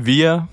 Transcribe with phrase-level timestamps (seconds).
[0.00, 0.46] Wir,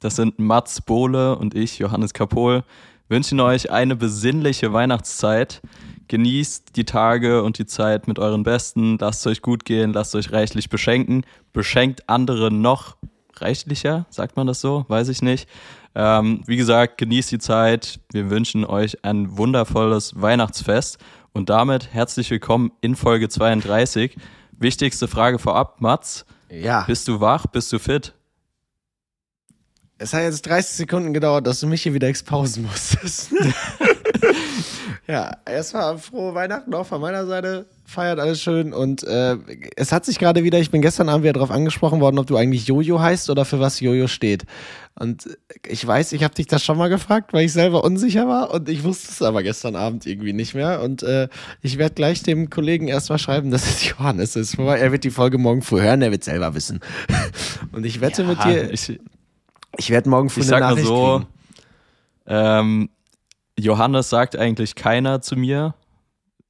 [0.00, 2.64] das sind Mats Bohle und ich, Johannes Kapol,
[3.10, 5.60] wünschen euch eine besinnliche Weihnachtszeit.
[6.08, 8.96] Genießt die Tage und die Zeit mit euren Besten.
[8.98, 11.26] Lasst es euch gut gehen, lasst euch reichlich beschenken.
[11.52, 12.96] Beschenkt andere noch
[13.34, 14.86] reichlicher, sagt man das so?
[14.88, 15.46] Weiß ich nicht.
[15.94, 18.00] Ähm, wie gesagt, genießt die Zeit.
[18.12, 20.96] Wir wünschen euch ein wundervolles Weihnachtsfest.
[21.34, 24.16] Und damit herzlich willkommen in Folge 32.
[24.52, 26.24] Wichtigste Frage vorab, Mats.
[26.50, 26.84] Ja.
[26.84, 27.46] Bist du wach?
[27.46, 28.14] Bist du fit?
[30.02, 33.32] Es hat jetzt 30 Sekunden gedauert, dass du mich hier wieder exposen musstest.
[35.06, 37.66] ja, erstmal frohe Weihnachten auch von meiner Seite.
[37.84, 39.36] Feiert alles schön und äh,
[39.76, 42.38] es hat sich gerade wieder, ich bin gestern Abend wieder darauf angesprochen worden, ob du
[42.38, 44.44] eigentlich Jojo heißt oder für was Jojo steht.
[44.98, 45.36] Und
[45.68, 48.70] ich weiß, ich habe dich das schon mal gefragt, weil ich selber unsicher war und
[48.70, 50.80] ich wusste es aber gestern Abend irgendwie nicht mehr.
[50.80, 51.28] Und äh,
[51.60, 54.58] ich werde gleich dem Kollegen erstmal schreiben, dass es Johannes ist.
[54.58, 56.80] Er wird die Folge morgen früh hören, er wird selber wissen.
[57.72, 58.72] Und ich wette ja, mit dir.
[58.72, 58.98] Ich,
[59.76, 61.22] ich werde morgen früh ich eine sag Nachricht mal so,
[62.26, 62.90] ähm,
[63.58, 65.74] Johannes sagt eigentlich keiner zu mir.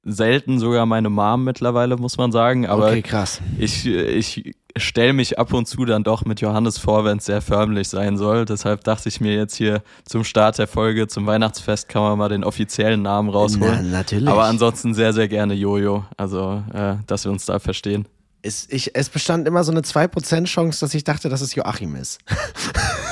[0.02, 2.66] Selten sogar meine Mom mittlerweile, muss man sagen.
[2.66, 3.40] Aber okay, krass.
[3.58, 7.42] ich, ich stelle mich ab und zu dann doch mit Johannes vor, wenn es sehr
[7.42, 8.46] förmlich sein soll.
[8.46, 12.28] Deshalb dachte ich mir jetzt hier zum Start der Folge, zum Weihnachtsfest, kann man mal
[12.30, 13.90] den offiziellen Namen rausholen.
[13.90, 14.28] Na, natürlich.
[14.28, 16.04] Aber ansonsten sehr, sehr gerne Jojo.
[16.16, 18.06] Also, äh, dass wir uns da verstehen.
[18.42, 21.96] Es, ich, es bestand immer so eine 2% Chance, dass ich dachte, dass es Joachim
[21.96, 22.18] ist.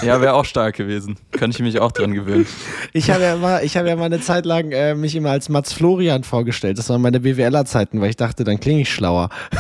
[0.01, 1.17] Ja, wäre auch stark gewesen.
[1.33, 2.47] Könnte ich mich auch dran gewöhnen.
[2.93, 5.49] Ich habe ja mal, ich habe ja mal eine Zeit lang äh, mich immer als
[5.49, 6.79] Mats Florian vorgestellt.
[6.79, 9.29] Das waren meine BWLer-Zeiten, weil ich dachte, dann klinge ich schlauer.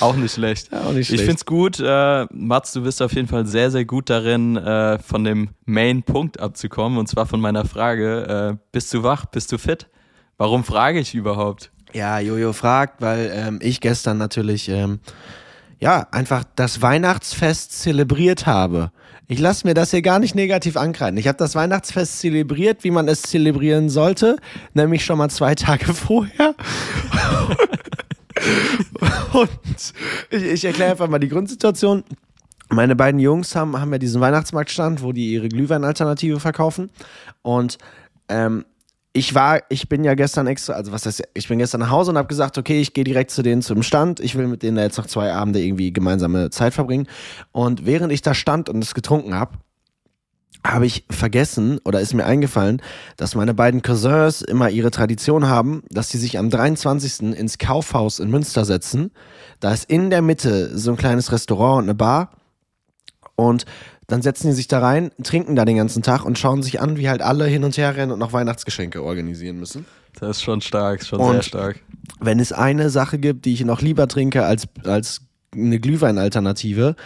[0.00, 0.72] Auch nicht schlecht.
[0.72, 1.20] Ja, auch nicht schlecht.
[1.20, 1.80] Ich finde es gut.
[1.80, 6.40] Äh, Mats, du bist auf jeden Fall sehr, sehr gut darin, äh, von dem Main-Punkt
[6.40, 6.98] abzukommen.
[6.98, 9.26] Und zwar von meiner Frage: äh, Bist du wach?
[9.26, 9.88] Bist du fit?
[10.38, 11.70] Warum frage ich überhaupt?
[11.92, 15.00] Ja, Jojo fragt, weil ähm, ich gestern natürlich ähm,
[15.80, 18.92] ja einfach das Weihnachtsfest zelebriert habe.
[19.26, 21.18] Ich lasse mir das hier gar nicht negativ ankreiden.
[21.18, 24.36] Ich habe das Weihnachtsfest zelebriert, wie man es zelebrieren sollte,
[24.74, 26.54] nämlich schon mal zwei Tage vorher.
[29.32, 29.48] Und
[30.30, 32.04] ich, ich erkläre einfach mal die Grundsituation.
[32.68, 36.90] Meine beiden Jungs haben, haben ja diesen Weihnachtsmarktstand, wo die ihre Glühweinalternative verkaufen.
[37.42, 37.78] Und
[38.28, 38.64] ähm,
[39.12, 42.12] ich war, ich bin ja gestern extra, also was heißt, ich bin gestern nach Hause
[42.12, 44.20] und habe gesagt, okay, ich gehe direkt zu denen zum Stand.
[44.20, 47.08] Ich will mit denen da jetzt noch zwei Abende irgendwie gemeinsame Zeit verbringen.
[47.50, 49.58] Und während ich da stand und es getrunken habe,
[50.64, 52.82] habe ich vergessen oder ist mir eingefallen,
[53.16, 57.34] dass meine beiden Cousins immer ihre Tradition haben, dass sie sich am 23.
[57.36, 59.10] ins Kaufhaus in Münster setzen.
[59.58, 62.30] Da ist in der Mitte so ein kleines Restaurant und eine Bar.
[63.36, 63.64] Und
[64.10, 66.96] dann setzen die sich da rein, trinken da den ganzen Tag und schauen sich an,
[66.96, 69.84] wie halt alle hin und her rennen und noch Weihnachtsgeschenke organisieren müssen.
[70.18, 71.80] Das ist schon stark, schon und sehr stark.
[72.18, 75.22] Wenn es eine Sache gibt, die ich noch lieber trinke als, als
[75.54, 76.96] eine Glühweinalternative,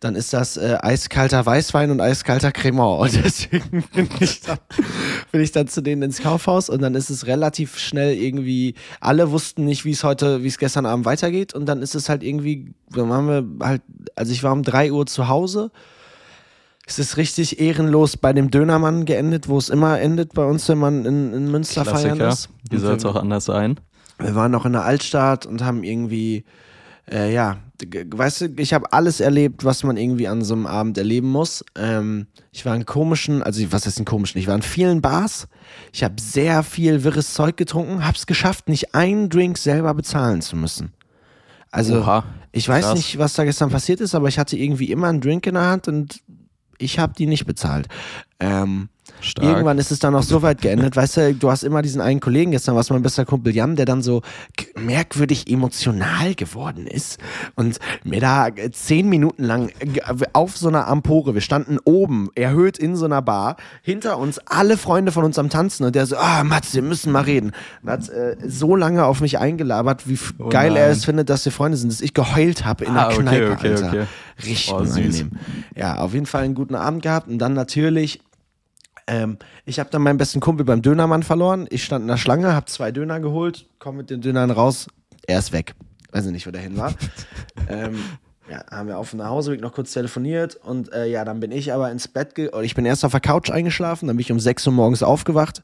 [0.00, 3.02] dann ist das äh, eiskalter Weißwein und eiskalter Cremant.
[3.02, 4.58] Und deswegen bin ich, dann,
[5.30, 9.30] bin ich dann zu denen ins Kaufhaus und dann ist es relativ schnell irgendwie, alle
[9.30, 12.22] wussten nicht, wie es heute, wie es gestern Abend weitergeht und dann ist es halt
[12.22, 13.82] irgendwie, dann haben wir halt,
[14.16, 15.70] also ich war um drei Uhr zu Hause.
[16.86, 20.78] Es ist richtig ehrenlos bei dem Dönermann geendet, wo es immer endet bei uns, wenn
[20.78, 22.16] man in, in Münster Klassiker.
[22.16, 22.48] feiern ist.
[22.70, 23.78] Wie soll es auch anders sein?
[24.18, 26.44] Wir waren noch in der Altstadt und haben irgendwie
[27.10, 30.98] äh, ja, weißt du, ich habe alles erlebt, was man irgendwie an so einem Abend
[30.98, 31.64] erleben muss.
[31.76, 34.40] Ähm, ich war in komischen, also was heißt in komischen?
[34.40, 35.48] Ich war in vielen Bars.
[35.92, 40.42] Ich habe sehr viel wirres Zeug getrunken, habe es geschafft, nicht einen Drink selber bezahlen
[40.42, 40.92] zu müssen.
[41.70, 42.94] Also Oha, ich weiß krass.
[42.94, 45.64] nicht, was da gestern passiert ist, aber ich hatte irgendwie immer einen Drink in der
[45.64, 46.20] Hand und
[46.82, 47.88] ich habe die nicht bezahlt.
[48.42, 48.88] Ähm,
[49.20, 49.46] Stark.
[49.46, 52.18] Irgendwann ist es dann auch so weit geendet, weißt du, du hast immer diesen einen
[52.18, 54.22] Kollegen, gestern war es mein bester Kumpel Jan, der dann so
[54.76, 57.18] merkwürdig emotional geworden ist
[57.54, 59.70] und mir da zehn Minuten lang
[60.32, 64.76] auf so einer Ampore, wir standen oben, erhöht in so einer Bar, hinter uns alle
[64.76, 67.52] Freunde von uns am Tanzen und der so, ah, Mats, wir müssen mal reden.
[67.82, 71.44] Und hat äh, so lange auf mich eingelabert, wie Oh geil er es findet, dass
[71.44, 73.88] wir Freunde sind, dass ich geheult habe in Ah, der okay, Kneipe, okay, Alter.
[73.88, 74.06] okay.
[74.44, 75.30] Richtig Oh, unangenehm.
[75.76, 78.20] Ja, auf jeden Fall einen guten Abend gehabt und dann natürlich
[79.06, 81.66] ähm, ich habe dann meinen besten Kumpel beim Dönermann verloren.
[81.70, 84.86] Ich stand in der Schlange, habe zwei Döner geholt, komme mit den Dönern raus.
[85.26, 85.74] Er ist weg.
[86.10, 86.94] Weiß ich nicht, wo der hin war.
[87.68, 87.98] ähm,
[88.50, 91.72] ja, haben wir auf dem Nachhauseweg noch kurz telefoniert und äh, ja, dann bin ich
[91.72, 94.32] aber ins Bett, ge oder ich bin erst auf der Couch eingeschlafen, dann bin ich
[94.32, 95.62] um 6 Uhr morgens aufgewacht,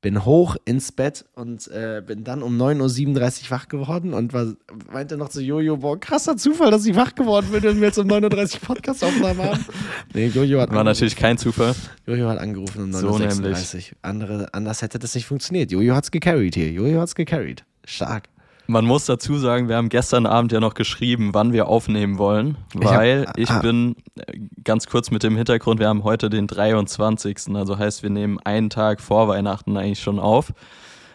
[0.00, 4.54] bin hoch ins Bett und äh, bin dann um 9.37 Uhr wach geworden und war,
[4.92, 7.98] meinte noch zu Jojo, boah, krasser Zufall, dass ich wach geworden bin, wenn wir jetzt
[7.98, 9.64] um 9.30 Uhr Podcast-Aufnahmen haben.
[10.14, 11.74] Nee, Jojo hat War natürlich kein Zufall.
[12.06, 13.96] Jojo hat angerufen um So 9.36 Uhr.
[14.02, 15.70] Andere, anders hätte das nicht funktioniert.
[15.70, 16.70] Jojo hat's gecarried hier.
[16.70, 17.64] Jojo hat's gecarried.
[17.84, 18.28] Stark.
[18.70, 22.58] Man muss dazu sagen, wir haben gestern Abend ja noch geschrieben, wann wir aufnehmen wollen,
[22.74, 23.58] weil ich, hab, ich ah.
[23.60, 27.54] bin äh, ganz kurz mit dem Hintergrund, wir haben heute den 23.
[27.54, 30.52] Also heißt, wir nehmen einen Tag vor Weihnachten eigentlich schon auf.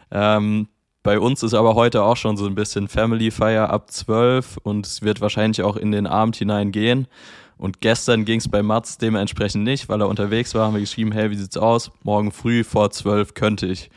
[0.09, 0.67] Ähm,
[1.03, 4.87] bei uns ist aber heute auch schon so ein bisschen Family Fire ab 12 und
[4.87, 7.05] es wird wahrscheinlich auch in den Abend hinein gehen.
[7.59, 11.11] Und gestern ging es bei Mats dementsprechend nicht, weil er unterwegs war, haben wir geschrieben,
[11.11, 11.91] hey, wie sieht's aus?
[12.01, 13.91] Morgen früh vor 12 könnte ich.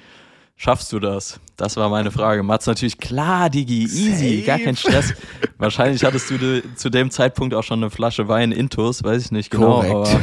[0.59, 1.39] Schaffst du das?
[1.57, 2.43] Das war meine Frage.
[2.43, 4.47] Mats natürlich, klar, Digi, easy, Safe.
[4.47, 5.13] gar kein Stress.
[5.59, 9.33] Wahrscheinlich hattest du de, zu dem Zeitpunkt auch schon eine Flasche Wein intus, weiß ich
[9.33, 10.19] nicht genau, Korrekt.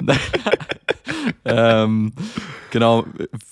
[0.00, 0.16] aber
[1.84, 2.12] ähm,
[2.70, 3.04] genau,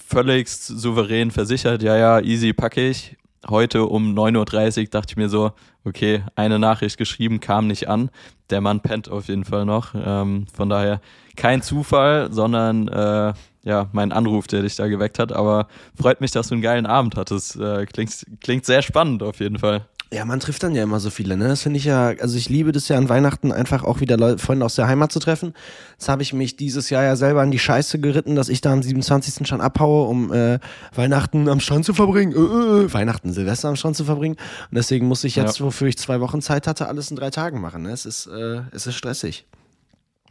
[0.08, 3.16] völlig souverän versichert, ja, ja, easy packe ich.
[3.48, 5.52] Heute um 9.30 Uhr dachte ich mir so,
[5.84, 8.10] okay, eine Nachricht geschrieben, kam nicht an.
[8.50, 9.94] Der Mann pennt auf jeden Fall noch.
[9.94, 11.00] Ähm, von daher
[11.36, 15.32] kein Zufall, sondern äh, ja, mein Anruf, der dich da geweckt hat.
[15.32, 15.68] Aber
[16.00, 17.56] freut mich, dass du einen geilen Abend hattest.
[17.56, 19.86] Äh, klingt, klingt sehr spannend auf jeden Fall.
[20.12, 21.48] Ja, man trifft dann ja immer so viele, ne?
[21.48, 24.38] Das finde ich ja, also ich liebe das ja an Weihnachten einfach auch wieder Leute,
[24.38, 25.52] Freunde aus der Heimat zu treffen.
[25.98, 28.72] Jetzt habe ich mich dieses Jahr ja selber an die Scheiße geritten, dass ich da
[28.72, 29.48] am 27.
[29.48, 30.60] schon abhaue, um äh,
[30.94, 32.32] Weihnachten am Strand zu verbringen.
[32.32, 34.36] Äh, äh, äh, Weihnachten, Silvester am Strand zu verbringen.
[34.70, 35.64] Und deswegen muss ich jetzt, ja.
[35.64, 37.82] wofür ich zwei Wochen Zeit hatte, alles in drei Tagen machen.
[37.82, 37.90] Ne?
[37.90, 39.44] Es ist, äh, es ist stressig.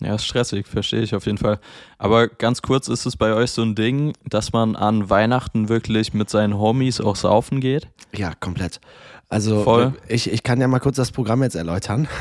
[0.01, 1.60] Ja, ist stressig, verstehe ich auf jeden Fall.
[1.98, 6.13] Aber ganz kurz, ist es bei euch so ein Ding, dass man an Weihnachten wirklich
[6.13, 7.88] mit seinen Homies auch saufen geht?
[8.13, 8.81] Ja, komplett.
[9.27, 9.94] Also Voll.
[10.07, 12.07] Ich, ich kann ja mal kurz das Programm jetzt erläutern.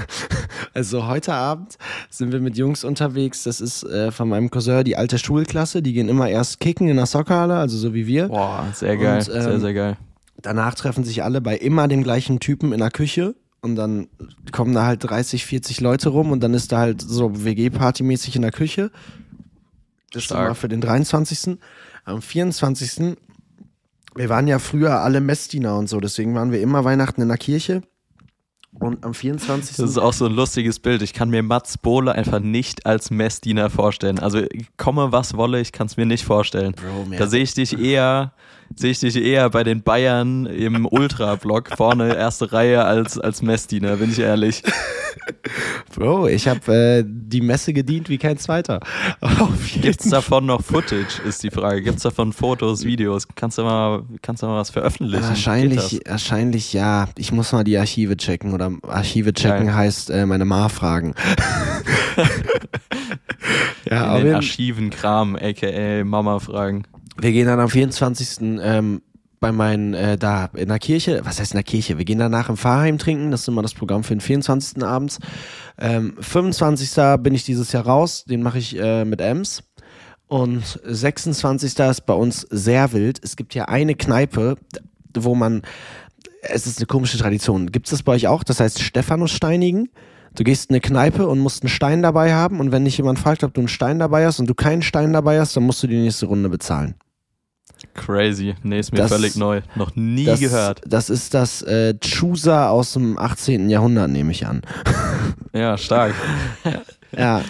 [0.72, 1.78] Also heute Abend
[2.10, 3.44] sind wir mit Jungs unterwegs.
[3.44, 5.82] Das ist äh, von meinem Cousin die alte Schulklasse.
[5.82, 8.26] Die gehen immer erst kicken in der Soccerhalle, also so wie wir.
[8.26, 9.96] Boah, sehr geil, Und, ähm, sehr, sehr geil.
[10.42, 14.08] Danach treffen sich alle bei immer dem gleichen Typen in der Küche und dann
[14.50, 18.42] kommen da halt 30, 40 Leute rum und dann ist da halt so WG-Party-mäßig in
[18.42, 18.90] der Küche.
[20.12, 20.48] Das Stark.
[20.48, 21.56] war für den 23.
[22.04, 23.16] Am 24.
[24.16, 27.38] Wir waren ja früher alle Messdiener und so, deswegen waren wir immer Weihnachten in der
[27.38, 27.82] Kirche.
[28.80, 29.76] Und am 24.
[29.76, 31.00] Das ist auch so ein lustiges Bild.
[31.02, 34.18] Ich kann mir Mats Bohle einfach nicht als Messdiener vorstellen.
[34.18, 34.42] Also
[34.76, 36.72] komme was wolle, ich kann es mir nicht vorstellen.
[36.72, 38.32] Bro, da sehe ich dich eher
[38.76, 43.96] sehe ich dich eher bei den Bayern im Ultra-Block vorne, erste Reihe als, als Messdiener,
[43.96, 44.62] bin ich ehrlich.
[45.94, 48.80] Bro, ich habe äh, die Messe gedient wie kein zweiter.
[49.80, 51.82] Gibt es davon noch Footage, ist die Frage.
[51.82, 53.26] Gibt es davon Fotos, Videos?
[53.34, 55.22] Kannst du mal, kannst du mal was veröffentlichen?
[55.22, 57.08] Wahrscheinlich, wahrscheinlich ja.
[57.16, 59.74] Ich muss mal die Archive checken oder Archive checken Geil.
[59.74, 61.14] heißt äh, meine Ma fragen.
[63.90, 66.84] ja, In den Archiven Kram, aka Mama fragen.
[67.16, 68.60] Wir gehen dann am 24.
[68.62, 69.02] Ähm,
[69.44, 71.98] bei meinen, äh, da in der Kirche, was heißt in der Kirche?
[71.98, 74.82] Wir gehen danach im Pfarrheim trinken, das ist immer das Programm für den 24.
[74.82, 75.18] abends.
[75.78, 77.22] Ähm, 25.
[77.22, 79.62] bin ich dieses Jahr raus, den mache ich äh, mit Ems.
[80.28, 81.78] Und 26.
[81.78, 83.20] ist bei uns sehr wild.
[83.22, 84.56] Es gibt ja eine Kneipe,
[85.14, 85.60] wo man,
[86.40, 87.70] es ist eine komische Tradition.
[87.70, 88.44] Gibt es das bei euch auch?
[88.44, 89.90] Das heißt Stephanus Steinigen.
[90.34, 93.18] Du gehst in eine Kneipe und musst einen Stein dabei haben und wenn dich jemand
[93.18, 95.82] fragt, ob du einen Stein dabei hast und du keinen Stein dabei hast, dann musst
[95.82, 96.94] du die nächste Runde bezahlen.
[97.94, 98.54] Crazy.
[98.62, 99.62] Nee, ist mir das, völlig neu.
[99.74, 100.80] Noch nie das, gehört.
[100.86, 103.68] Das ist das äh, Chusa aus dem 18.
[103.68, 104.62] Jahrhundert, nehme ich an.
[105.52, 106.14] Ja, stark.
[107.16, 107.40] ja.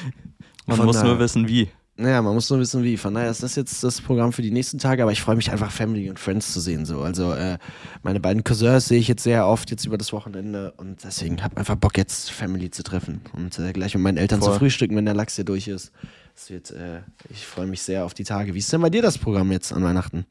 [0.66, 1.70] Man muss nur wissen, wie.
[1.96, 2.96] Ja, man muss nur wissen, wie.
[2.96, 5.50] Von daher ist das jetzt das Programm für die nächsten Tage, aber ich freue mich
[5.50, 6.84] einfach, Family und Friends zu sehen.
[6.84, 7.00] So.
[7.00, 7.56] Also äh,
[8.02, 11.54] meine beiden Cousins sehe ich jetzt sehr oft jetzt über das Wochenende und deswegen habe
[11.54, 14.52] ich einfach Bock, jetzt Family zu treffen und äh, gleich mit meinen Eltern Voll.
[14.52, 15.92] zu frühstücken, wenn der Lachs hier durch ist.
[16.34, 17.00] Es wird, äh,
[17.30, 18.54] ich freue mich sehr auf die Tage.
[18.54, 20.26] Wie ist denn bei dir das Programm jetzt an Weihnachten?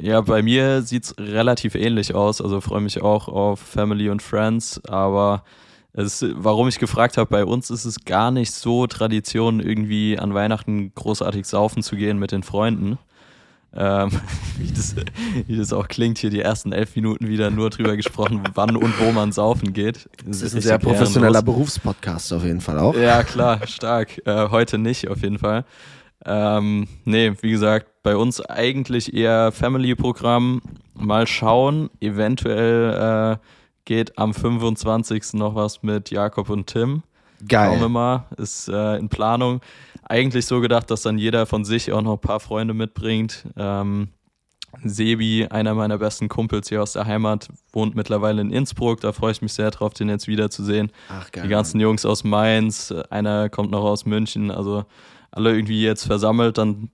[0.00, 2.40] Ja, bei mir sieht es relativ ähnlich aus.
[2.40, 5.42] Also freue mich auch auf Family und Friends, aber
[5.92, 10.34] es, warum ich gefragt habe, bei uns ist es gar nicht so Tradition, irgendwie an
[10.34, 12.98] Weihnachten großartig saufen zu gehen mit den Freunden.
[13.74, 14.10] Ähm,
[14.58, 14.96] wie, das,
[15.46, 18.98] wie das auch klingt, hier die ersten elf Minuten wieder nur drüber gesprochen, wann und
[19.00, 20.08] wo man saufen geht.
[20.24, 22.94] Das, das ist ein sehr professioneller Berufspodcast auf jeden Fall auch.
[22.96, 24.26] Ja, klar, stark.
[24.26, 25.64] Äh, heute nicht auf jeden Fall.
[26.24, 30.62] Ähm, nee, wie gesagt, bei uns eigentlich eher Family-Programm.
[30.94, 33.46] Mal schauen, eventuell äh,
[33.84, 35.34] geht am 25.
[35.34, 37.02] noch was mit Jakob und Tim.
[37.46, 37.68] Geil.
[37.68, 39.60] Schauen wir mal, ist äh, in Planung
[40.08, 43.46] eigentlich so gedacht, dass dann jeder von sich auch noch ein paar Freunde mitbringt.
[43.56, 44.08] Ähm,
[44.84, 49.00] Sebi, einer meiner besten Kumpels hier aus der Heimat, wohnt mittlerweile in Innsbruck.
[49.00, 50.92] Da freue ich mich sehr drauf, den jetzt wiederzusehen.
[51.08, 51.44] Ach, geil.
[51.44, 54.50] Die ganzen Jungs aus Mainz, einer kommt noch aus München.
[54.50, 54.84] Also
[55.30, 56.90] alle irgendwie jetzt versammelt, dann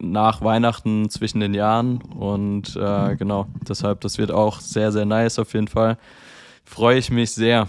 [0.00, 2.02] nach Weihnachten zwischen den Jahren.
[2.02, 5.98] Und äh, genau, deshalb, das wird auch sehr, sehr nice auf jeden Fall.
[6.64, 7.68] Freue ich mich sehr.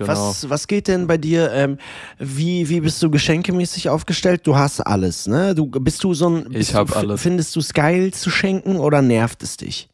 [0.00, 0.12] Genau.
[0.12, 1.52] Was, was geht denn bei dir?
[1.52, 1.76] Ähm,
[2.18, 4.46] wie, wie bist du geschenkemäßig aufgestellt?
[4.46, 5.54] Du hast alles, ne?
[5.54, 6.46] Du bist du so ein.
[6.52, 7.20] Ich habe alles.
[7.20, 9.90] Findest du es geil zu schenken oder nervt es dich?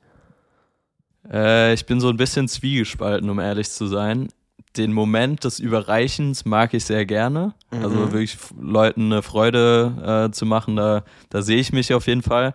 [1.29, 4.29] Äh, ich bin so ein bisschen zwiegespalten, um ehrlich zu sein.
[4.77, 7.55] Den Moment des Überreichens mag ich sehr gerne.
[7.73, 8.13] Also Mhm.
[8.13, 12.55] wirklich Leuten eine Freude äh, zu machen, da, da sehe ich mich auf jeden Fall.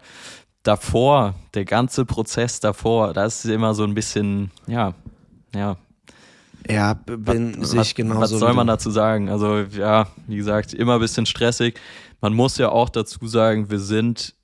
[0.64, 4.94] Davor, der ganze Prozess davor, das ist immer so ein bisschen, ja,
[5.54, 5.76] ja.
[6.70, 8.22] Ja, bin was, sehe ich genauso.
[8.22, 9.30] was soll man dazu sagen?
[9.30, 11.80] Also ja, wie gesagt, immer ein bisschen stressig.
[12.22, 14.36] Man muss ja auch dazu sagen, wir sind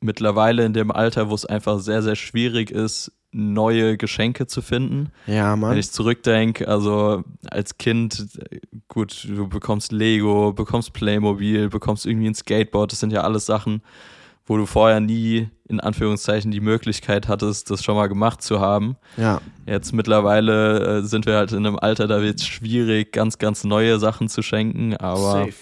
[0.00, 5.10] mittlerweile in dem Alter, wo es einfach sehr, sehr schwierig ist, neue Geschenke zu finden.
[5.26, 5.78] Ja, Wenn Mann.
[5.78, 8.26] ich zurückdenke, also als Kind,
[8.88, 13.82] gut, du bekommst Lego, bekommst Playmobil, bekommst irgendwie ein Skateboard, das sind ja alles Sachen,
[14.46, 18.96] wo du vorher nie in Anführungszeichen die Möglichkeit hattest, das schon mal gemacht zu haben.
[19.16, 19.40] Ja.
[19.66, 23.64] Jetzt mittlerweile äh, sind wir halt in einem Alter, da wird es schwierig, ganz, ganz
[23.64, 25.52] neue Sachen zu schenken, aber Safe.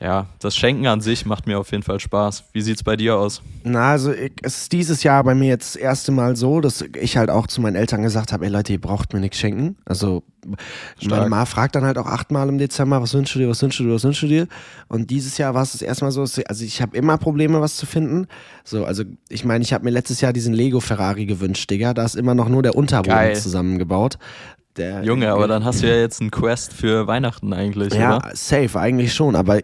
[0.00, 2.44] Ja, das Schenken an sich macht mir auf jeden Fall Spaß.
[2.52, 3.42] Wie sieht's bei dir aus?
[3.64, 6.84] Na, also ich, es ist dieses Jahr bei mir jetzt das erste Mal so, dass
[7.00, 9.76] ich halt auch zu meinen Eltern gesagt habe, ey Leute, ihr braucht mir nichts schenken.
[9.84, 10.56] Also meine
[11.00, 11.28] Stark.
[11.28, 13.84] Ma fragt dann halt auch achtmal im Dezember, was wünschst du dir, was wünschst du
[13.84, 14.46] dir, was wünschst du dir?
[14.86, 17.76] Und dieses Jahr war es das erste Mal so, also ich habe immer Probleme, was
[17.76, 18.28] zu finden.
[18.64, 21.92] So, also ich meine, ich habe mir letztes Jahr diesen Lego Ferrari gewünscht, Digga.
[21.92, 23.36] Da ist immer noch nur der Unterboden Geil.
[23.36, 24.18] zusammengebaut.
[24.78, 28.30] Der, Junge, aber dann hast du ja jetzt einen Quest für Weihnachten eigentlich, Ja, oder?
[28.34, 29.60] safe, eigentlich schon, aber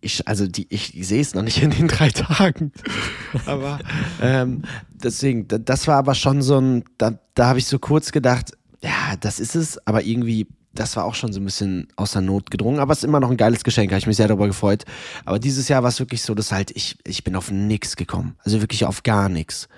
[0.00, 2.72] ich, also die, ich, ich sehe es noch nicht in den drei Tagen.
[3.46, 3.78] aber
[4.22, 8.10] ähm, deswegen, da- das war aber schon so ein, da, da habe ich so kurz
[8.10, 12.12] gedacht, ja, das ist es, aber irgendwie, das war auch schon so ein bisschen aus
[12.12, 14.28] der Not gedrungen, aber es ist immer noch ein geiles Geschenk, habe ich mich sehr
[14.28, 14.84] darüber gefreut.
[15.26, 18.36] Aber dieses Jahr war es wirklich so, dass halt ich, ich bin auf nix gekommen.
[18.42, 19.68] Also wirklich auf gar nichts.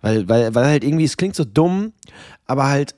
[0.00, 1.92] Weil, weil, weil halt irgendwie, es klingt so dumm,
[2.46, 2.96] aber halt,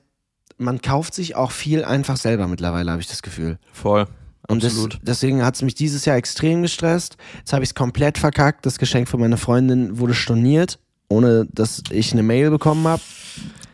[0.58, 3.58] man kauft sich auch viel einfach selber mittlerweile, habe ich das Gefühl.
[3.72, 4.06] Voll.
[4.46, 4.98] Und das, Absolut.
[5.02, 7.16] deswegen hat es mich dieses Jahr extrem gestresst.
[7.38, 8.66] Jetzt habe ich es komplett verkackt.
[8.66, 13.02] Das Geschenk von meiner Freundin wurde storniert, ohne dass ich eine Mail bekommen habe.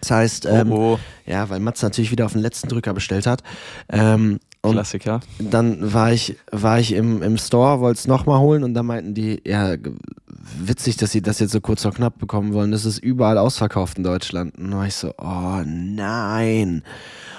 [0.00, 3.26] Das heißt, ähm, oh, oh, ja, weil Mats natürlich wieder auf den letzten Drücker bestellt
[3.26, 3.42] hat.
[3.90, 5.20] Ähm, und Klassiker.
[5.38, 9.14] dann war ich, war ich im, im Store, wollte es nochmal holen und da meinten
[9.14, 9.76] die, ja,
[10.58, 12.70] witzig, dass sie das jetzt so kurz vor knapp bekommen wollen.
[12.70, 14.56] Das ist überall ausverkauft in Deutschland.
[14.58, 16.82] Und dann war ich so, oh nein.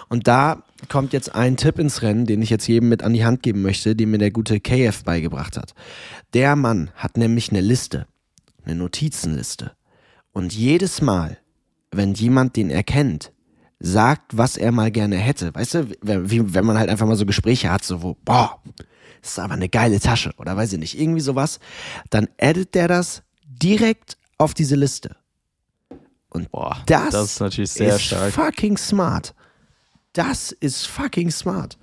[0.09, 3.23] Und da kommt jetzt ein Tipp ins Rennen, den ich jetzt jedem mit an die
[3.23, 5.73] Hand geben möchte, den mir der gute KF beigebracht hat.
[6.33, 8.07] Der Mann hat nämlich eine Liste,
[8.65, 9.71] eine Notizenliste.
[10.33, 11.37] Und jedes Mal,
[11.91, 13.31] wenn jemand den erkennt,
[13.83, 15.53] sagt, was er mal gerne hätte.
[15.55, 18.59] Weißt du, wenn, wie, wenn man halt einfach mal so Gespräche hat, so wo, boah,
[19.21, 21.59] das ist aber eine geile Tasche oder weiß ich nicht, irgendwie sowas,
[22.09, 25.15] dann addet der das direkt auf diese Liste.
[26.29, 28.31] Und Boah, das, das ist natürlich sehr ist stark.
[28.31, 29.33] fucking smart.
[30.13, 31.77] Das ist fucking smart.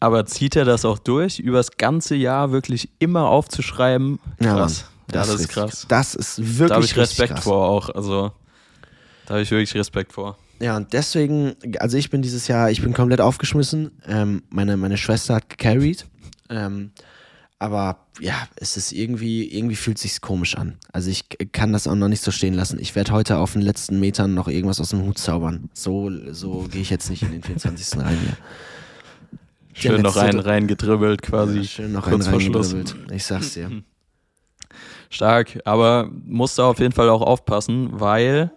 [0.00, 4.20] Aber zieht er das auch durch, übers ganze Jahr wirklich immer aufzuschreiben?
[4.40, 4.82] Ja, Krass.
[4.82, 4.90] Mann.
[5.14, 5.86] Ja, das ist krass.
[5.88, 7.44] Das ist wirklich Da habe ich Respekt krass.
[7.44, 7.88] vor auch.
[7.90, 8.32] Also,
[9.26, 10.38] da habe ich wirklich Respekt vor.
[10.60, 13.92] Ja, und deswegen, also ich bin dieses Jahr, ich bin komplett aufgeschmissen.
[14.06, 16.06] Ähm, meine, meine Schwester hat gecarried.
[16.50, 16.90] Ähm,
[17.60, 20.78] aber ja, es ist irgendwie, irgendwie fühlt sich's komisch an.
[20.92, 22.78] Also ich kann das auch noch nicht so stehen lassen.
[22.80, 25.68] Ich werde heute auf den letzten Metern noch irgendwas aus dem Hut zaubern.
[25.74, 27.98] So, so gehe ich jetzt nicht in den 24.
[28.04, 28.36] rein hier.
[29.74, 31.58] Schön noch letzte- rein, rein gedribbelt quasi.
[31.58, 32.96] Ja, schön noch einen reingedribbelt.
[33.12, 33.70] Ich sag's dir.
[35.10, 38.50] Stark, aber musst da auf jeden Fall auch aufpassen, weil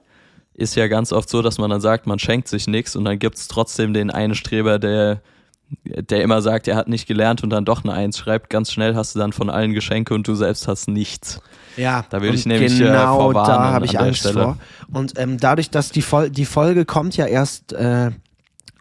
[0.54, 3.20] ist ja ganz oft so, dass man dann sagt, man schenkt sich nichts und dann
[3.20, 5.22] gibt es trotzdem den einen Streber, der,
[5.86, 8.50] der immer sagt, er hat nicht gelernt und dann doch eine Eins schreibt.
[8.50, 11.42] Ganz schnell hast du dann von allen Geschenke und du selbst hast nichts.
[11.78, 14.44] Ja, Da würde ich nämlich, äh, genau vorwarnen da habe ich Angst Stelle.
[14.44, 14.58] vor.
[14.92, 18.12] Und ähm, dadurch, dass die, Fol die Folge kommt ja erst, äh,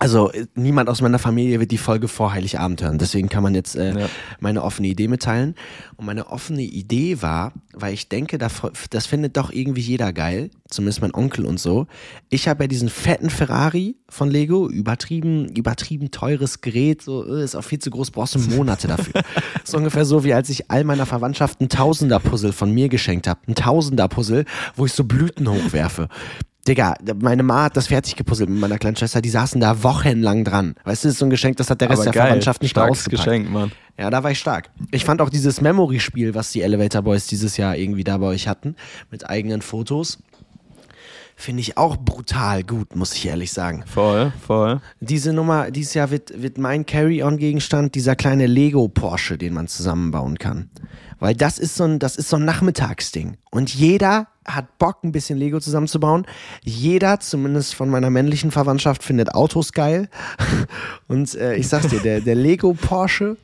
[0.00, 2.99] also äh, niemand aus meiner Familie wird die Folge vor Heiligabend hören.
[2.99, 4.09] Deswegen kann man jetzt äh, Ja.
[4.40, 5.54] meine offene Idee mitteilen.
[5.97, 8.49] Und meine offene Idee war, weil ich denke, da-
[8.90, 11.87] das findet doch irgendwie jeder geil, zumindest mein Onkel und so.
[12.30, 17.54] Ich habe ja diesen fetten Ferrari von Lego, übertrieben, übertrieben teures Gerät, so äh, ist
[17.54, 19.23] auch viel zu groß, brauchst du Monate dafür.
[19.62, 23.40] ist ungefähr so, wie als ich all meiner Verwandtschaft ein Tausender-Puzzle von mir geschenkt habe.
[23.47, 26.09] Ein Tausender-Puzzle, wo ich so Blüten hochwerfe.
[26.68, 30.44] Digga, meine Ma hat das fertig gepuzzelt mit meiner kleinen Schwester, die saßen da wochenlang
[30.44, 30.74] dran.
[30.84, 32.62] Weißt du, das ist so ein Geschenk, das hat der Rest Aber der geil, Verwandtschaft
[32.62, 33.26] nicht mehr starkes ausgepackt.
[33.26, 33.72] Geschenk, Mann.
[33.98, 34.70] Ja, da war ich stark.
[34.90, 38.46] Ich fand auch dieses Memory-Spiel, was die Elevator Boys dieses Jahr irgendwie da bei euch
[38.46, 38.76] hatten,
[39.10, 40.18] mit eigenen Fotos,
[41.40, 43.84] finde ich auch brutal gut, muss ich ehrlich sagen.
[43.86, 44.80] Voll, voll.
[45.00, 50.70] Diese Nummer, dieses Jahr wird, wird mein Carry-On-Gegenstand dieser kleine Lego-Porsche, den man zusammenbauen kann.
[51.20, 53.36] Weil das ist so ein, das ist so ein Nachmittagsding.
[53.50, 56.26] Und jeder hat Bock, ein bisschen Lego zusammenzubauen.
[56.62, 60.08] Jeder, zumindest von meiner männlichen Verwandtschaft, findet Autos geil.
[61.08, 63.36] Und äh, ich sag's dir, der, der Lego-Porsche,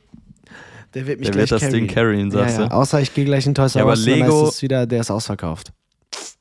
[0.93, 2.69] der wird mich Der wird gleich das Ding carryen, sagst ja, ja.
[2.69, 2.75] du?
[2.75, 4.85] Außer ich gehe gleich in Toys Ja, R aber Us, dann Lego- heißt es wieder,
[4.87, 5.71] der ist ausverkauft.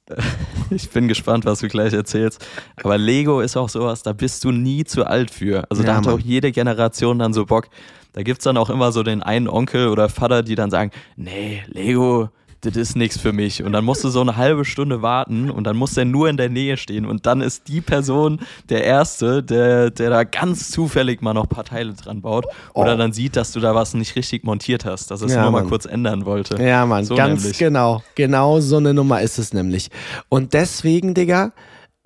[0.71, 2.45] ich bin gespannt, was du gleich erzählst.
[2.83, 5.64] Aber Lego ist auch sowas, da bist du nie zu alt für.
[5.69, 6.14] Also Ja, da hat Mann.
[6.14, 7.69] auch jede Generation dann so Bock.
[8.17, 11.63] Da gibt's dann auch immer so den einen Onkel oder Vater, die dann sagen, nee,
[11.69, 12.31] Lego,
[12.63, 13.63] das ist nichts für mich.
[13.63, 16.39] Und dann musst du so eine halbe Stunde warten und dann muss der nur in
[16.39, 17.05] der Nähe stehen.
[17.05, 21.49] Und dann ist die Person der Erste, der, der da ganz zufällig mal noch ein
[21.51, 22.47] paar Teile dran baut.
[22.73, 22.97] Oder Oh.
[22.97, 25.61] dann sieht, dass du da was nicht richtig montiert hast, dass es Ja, nur mal
[25.61, 25.69] Mann.
[25.69, 26.61] kurz ändern wollte.
[26.61, 27.59] Ja, Mann, So ganz nämlich.
[27.59, 28.03] genau.
[28.15, 29.91] Genau so eine Nummer ist es nämlich.
[30.31, 31.53] Und deswegen, Digga,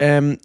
[0.01, 0.39] ähm,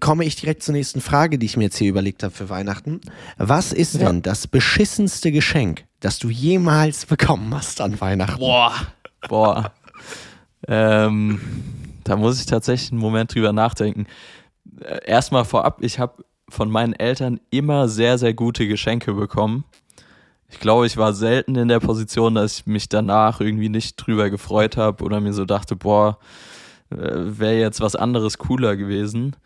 [0.00, 3.00] komme ich direkt zur nächsten Frage, die ich mir jetzt hier überlegt habe für Weihnachten.
[3.38, 4.06] Was ist Ja.
[4.06, 8.38] denn das beschissenste Geschenk, das du jemals bekommen hast an Weihnachten?
[8.38, 8.72] Boah.
[9.28, 9.72] Boah.
[10.68, 11.40] ähm,
[12.04, 14.06] da muss ich tatsächlich einen Moment drüber nachdenken.
[14.80, 19.64] Äh, Erstmal vorab, ich habe von meinen Eltern immer sehr, sehr gute Geschenke bekommen.
[20.50, 24.30] Ich glaube, ich war selten in der Position, dass ich mich danach irgendwie nicht drüber
[24.30, 26.18] gefreut habe oder mir so dachte, boah,
[26.90, 29.36] wäre jetzt was anderes cooler gewesen.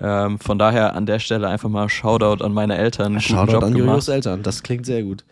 [0.00, 3.20] Ähm, von daher an der Stelle einfach mal Shoutout an meine Eltern.
[3.20, 3.76] Shoutout Job an.
[3.76, 5.24] Jojos Eltern, das klingt sehr gut.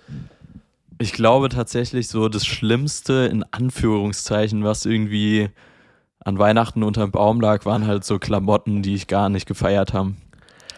[0.99, 5.49] Ich glaube tatsächlich so das Schlimmste in Anführungszeichen, was irgendwie
[6.23, 10.19] an Weihnachten unterm Baum lag, waren halt so Klamotten, die ich gar nicht gefeiert haben,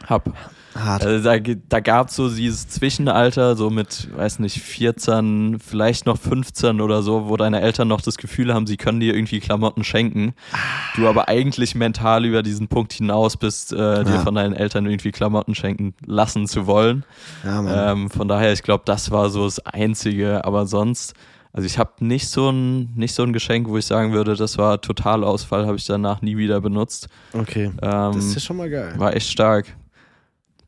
[0.06, 0.32] hab.
[0.74, 1.04] Hart.
[1.04, 1.38] Also da,
[1.68, 7.02] da gab es so dieses Zwischenalter, so mit, weiß nicht, 14, vielleicht noch 15 oder
[7.02, 10.34] so, wo deine Eltern noch das Gefühl haben, sie können dir irgendwie Klamotten schenken.
[10.96, 14.18] Du aber eigentlich mental über diesen Punkt hinaus bist, äh, dir Ja.
[14.20, 17.04] von deinen Eltern irgendwie Klamotten schenken lassen zu wollen.
[17.44, 17.92] ja.
[17.92, 20.44] Ähm, von daher, ich glaube, das war so das Einzige.
[20.44, 21.14] Aber sonst,
[21.52, 24.56] also ich habe nicht so ein nicht so ein Geschenk, wo ich sagen würde, das
[24.58, 27.08] war Totalausfall, habe ich danach nie wieder benutzt.
[27.34, 27.64] okay.
[27.82, 28.94] Ähm, Das ist ja schon mal geil.
[28.96, 29.66] war echt stark.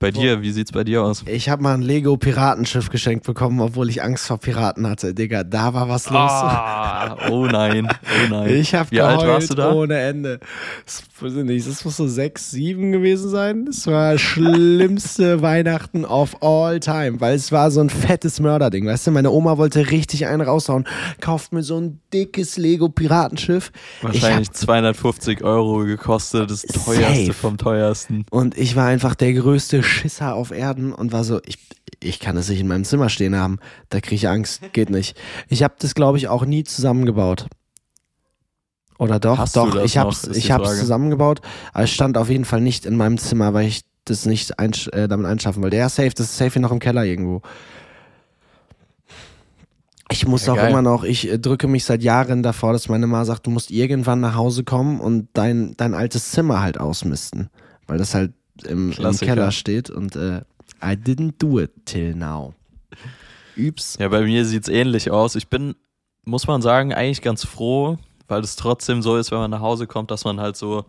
[0.05, 1.25] Bei dir, wie sieht's bei dir aus?
[1.27, 5.15] Ich habe mal ein Lego Piratenschiff geschenkt bekommen, obwohl ich Angst vor Piraten hatte.
[5.15, 6.31] Digga, da war was los.
[6.31, 8.51] Ah, oh nein, oh nein.
[8.51, 9.73] Ich habe Wie alt geheult warst du da?
[9.73, 10.41] ohne Ende.
[10.85, 13.65] Das, nicht, das muss so sechs, sieben gewesen sein.
[13.65, 18.87] Das war das schlimmste Weihnachten of all time, weil es war so ein fettes Mörderding.
[18.87, 20.85] Weißt du, meine Oma wollte richtig einen raushauen,
[21.23, 23.73] kauft mir so ein dickes Lego Piratenschiff.
[24.03, 27.33] Wahrscheinlich 250 Euro gekostet, das teuerste Safe.
[27.33, 28.27] vom teuersten.
[28.31, 31.59] Und ich war einfach der größte Schisser auf Erden und war so, ich,
[32.03, 33.59] ich kann es nicht in meinem Zimmer stehen haben.
[33.89, 35.17] Da kriege ich Angst, geht nicht.
[35.49, 37.47] Ich habe das, glaube ich, auch nie zusammengebaut.
[38.99, 39.39] Oder doch?
[39.39, 40.79] Hast doch, ich hab's Frage.
[40.79, 41.41] zusammengebaut,
[41.73, 44.89] aber es stand auf jeden Fall nicht in meinem Zimmer, weil ich das nicht einsch
[44.89, 45.77] äh, damit einschaffen wollte.
[45.77, 47.43] Ja, safe, das ist safe hier noch im Keller irgendwo.
[50.11, 50.71] Ich muss Ja, auch geil.
[50.71, 53.71] immer noch, ich äh, drücke mich seit Jahren davor, dass meine Mama sagt, du musst
[53.71, 57.49] irgendwann nach Hause kommen und dein, dein altes Zimmer halt ausmisten.
[57.87, 59.17] Weil das halt im, im.
[59.19, 60.43] Keller steht und äh,
[60.83, 62.55] I didn't do it till now.
[63.57, 63.97] Übs.
[64.01, 65.35] Ja, bei mir sieht's ähnlich aus.
[65.35, 65.75] Ich bin,
[66.25, 69.87] muss man sagen, eigentlich ganz froh, weil es trotzdem so ist, wenn man nach Hause
[69.87, 70.85] kommt, dass man halt so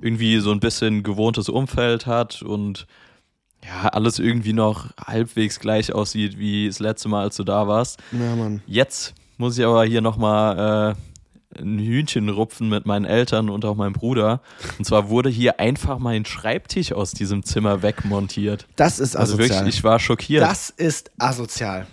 [0.00, 2.86] irgendwie so ein bisschen gewohntes Umfeld hat und
[3.64, 8.00] ja, alles irgendwie noch halbwegs gleich aussieht wie das letzte Mal, als du da warst.
[8.12, 8.62] Ja, Mann.
[8.66, 11.09] Jetzt muss ich aber hier nochmal äh,
[11.58, 14.40] ein Hühnchen rupfen mit meinen Eltern und auch meinem Bruder.
[14.78, 18.66] Und zwar wurde hier einfach mein Schreibtisch aus diesem Zimmer wegmontiert.
[18.76, 19.58] Das ist Also asozial.
[19.58, 20.42] wirklich, ich war schockiert.
[20.42, 21.86] das ist asozial.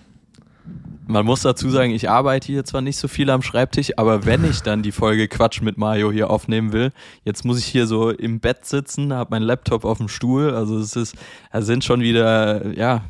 [1.09, 4.43] Man muss dazu sagen, ich arbeite hier zwar nicht so viel am Schreibtisch, aber wenn
[4.43, 6.91] ich dann die Folge Quatsch mit Mario hier aufnehmen will,
[7.23, 10.77] jetzt muss ich hier so im Bett sitzen, habe meinen Laptop auf dem Stuhl, also
[10.77, 11.15] es ist,
[11.53, 13.05] da sind schon wieder, ja,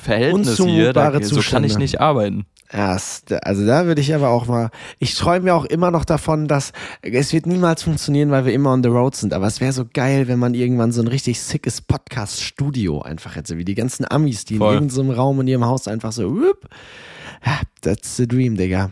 [0.00, 2.46] Verhältnisse hier, da, so kann ich nicht arbeiten.
[2.76, 4.70] Ja, es- also da würde ich aber auch mal.
[4.98, 8.72] Ich träume ja auch immer noch davon, dass es wird niemals funktionieren, weil wir immer
[8.72, 9.32] on the road sind.
[9.32, 13.58] Aber es wäre so geil, wenn man irgendwann so ein richtig sickes Podcast-Studio einfach hätte,
[13.58, 14.74] wie die ganzen Amis, die Voll.
[14.76, 16.34] in irgendeinem Raum in ihrem Haus einfach so.
[16.34, 16.68] Whoop.
[17.82, 18.90] That's the dream, Digga.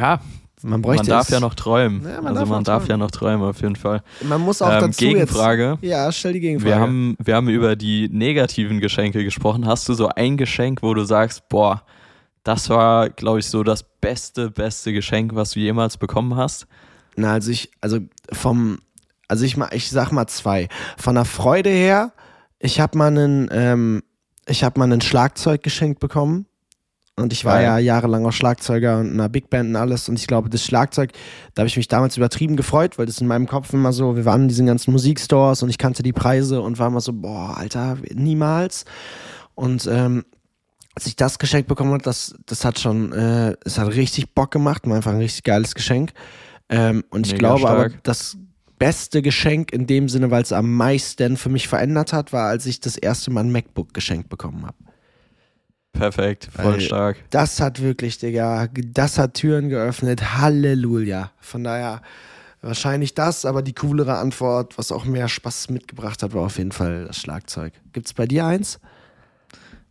[0.00, 0.20] Ja,
[0.62, 1.30] Man bräuchte man darf es.
[1.34, 2.02] ja noch träumen.
[2.02, 2.90] Ja, man also darf man darf träumen.
[2.90, 4.02] ja noch träumen, auf jeden Fall.
[4.22, 5.78] Man muss auch Ähm, dazu Gegenfrage.
[5.80, 5.90] jetzt.
[5.90, 6.70] Ja, stell die Gegenfrage.
[6.74, 9.66] Wir haben, wir haben über die negativen Geschenke gesprochen.
[9.66, 11.82] Hast du so ein Geschenk, wo du sagst, boah,
[12.44, 16.66] das war, glaube ich, so das beste, beste Geschenk, was du jemals bekommen hast?
[17.16, 17.98] Na, also ich, also
[18.32, 18.78] vom,
[19.28, 20.68] also ich mal, ich sag mal zwei.
[20.96, 22.12] Von der Freude her,
[22.58, 24.02] ich habe mal einen, ähm,
[24.46, 26.46] ich habe mal ein Schlagzeug geschenkt bekommen.
[27.16, 27.64] Und ich war Geil.
[27.64, 30.08] ja jahrelang auch Schlagzeuger und in einer Big Band und alles.
[30.08, 31.12] Und ich glaube, das Schlagzeug,
[31.54, 34.24] da habe ich mich damals übertrieben gefreut, weil das in meinem Kopf immer so, wir
[34.24, 37.56] waren in diesen ganzen Musikstores und ich kannte die Preise und war immer so, boah,
[37.56, 38.86] Alter, niemals.
[39.54, 40.24] Und ähm,
[40.94, 44.50] als ich das Geschenk bekommen habe, das, das hat schon, äh, es hat richtig Bock
[44.50, 46.12] gemacht, war einfach ein richtig geiles Geschenk.
[46.70, 48.04] Ähm, und ich Mega glaube aber, stark.
[48.04, 48.38] das
[48.78, 52.64] beste Geschenk in dem Sinne, weil es am meisten für mich verändert hat, war, als
[52.64, 54.76] ich das erste Mal ein MacBook geschenkt bekommen habe.
[55.92, 57.16] Perfekt, voll Weil- stark.
[57.30, 60.36] Das hat wirklich, Digga, das hat Türen geöffnet.
[60.38, 61.30] Halleluja.
[61.40, 62.02] Von daher,
[62.64, 66.70] Wahrscheinlich das, aber die coolere Antwort, was auch mehr Spaß mitgebracht hat, war auf jeden
[66.70, 67.72] Fall das Schlagzeug.
[67.92, 68.78] Gibt es bei dir eins?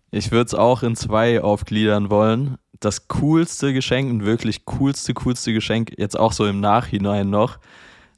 [0.10, 2.58] Ich würde es auch in zwei aufgliedern wollen.
[2.80, 7.60] Das coolste Geschenk und wirklich coolste, coolste Geschenk, jetzt auch so im Nachhinein noch,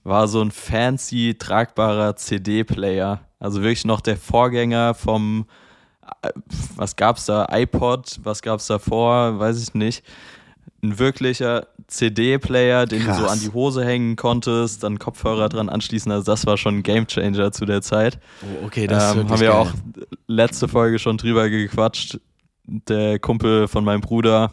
[0.03, 3.21] war so ein fancy, tragbarer CD-Player.
[3.39, 5.47] Also wirklich noch der Vorgänger vom,
[6.75, 10.03] was gab's da, iPod, was gab's davor, weiß ich nicht.
[10.81, 13.17] Ein wirklicher CD-Player, den Krass.
[13.17, 16.11] du so an die Hose hängen konntest, dann Kopfhörer dran anschließen.
[16.11, 18.19] Also das war schon ein Gamechanger zu der Zeit.
[18.41, 19.57] Oh, okay, das ähm, haben wir geil.
[19.57, 19.71] auch
[20.27, 22.19] letzte Folge schon drüber gequatscht.
[22.65, 24.51] Der Kumpel von meinem Bruder,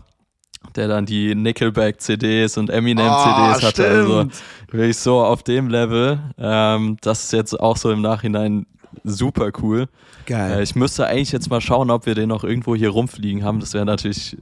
[0.77, 3.89] der dann die Nickelback-CDs und Eminem-CDs oh, hatte.
[3.89, 4.29] Also
[4.69, 6.21] wirklich so auf dem Level.
[6.39, 8.67] Ähm, das ist jetzt auch so im Nachhinein
[9.05, 9.89] super cool.
[10.27, 10.59] Geil.
[10.59, 13.61] Äh, ich müsste eigentlich jetzt mal schauen, ob wir den noch irgendwo hier rumfliegen haben.
[13.61, 14.37] Das wäre natürlich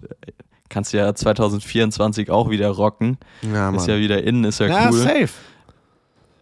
[0.68, 3.18] kannst du ja 2024 auch wieder rocken.
[3.42, 4.98] Ja, ist ja wieder innen, ist ja, ja cool.
[4.98, 5.30] safe.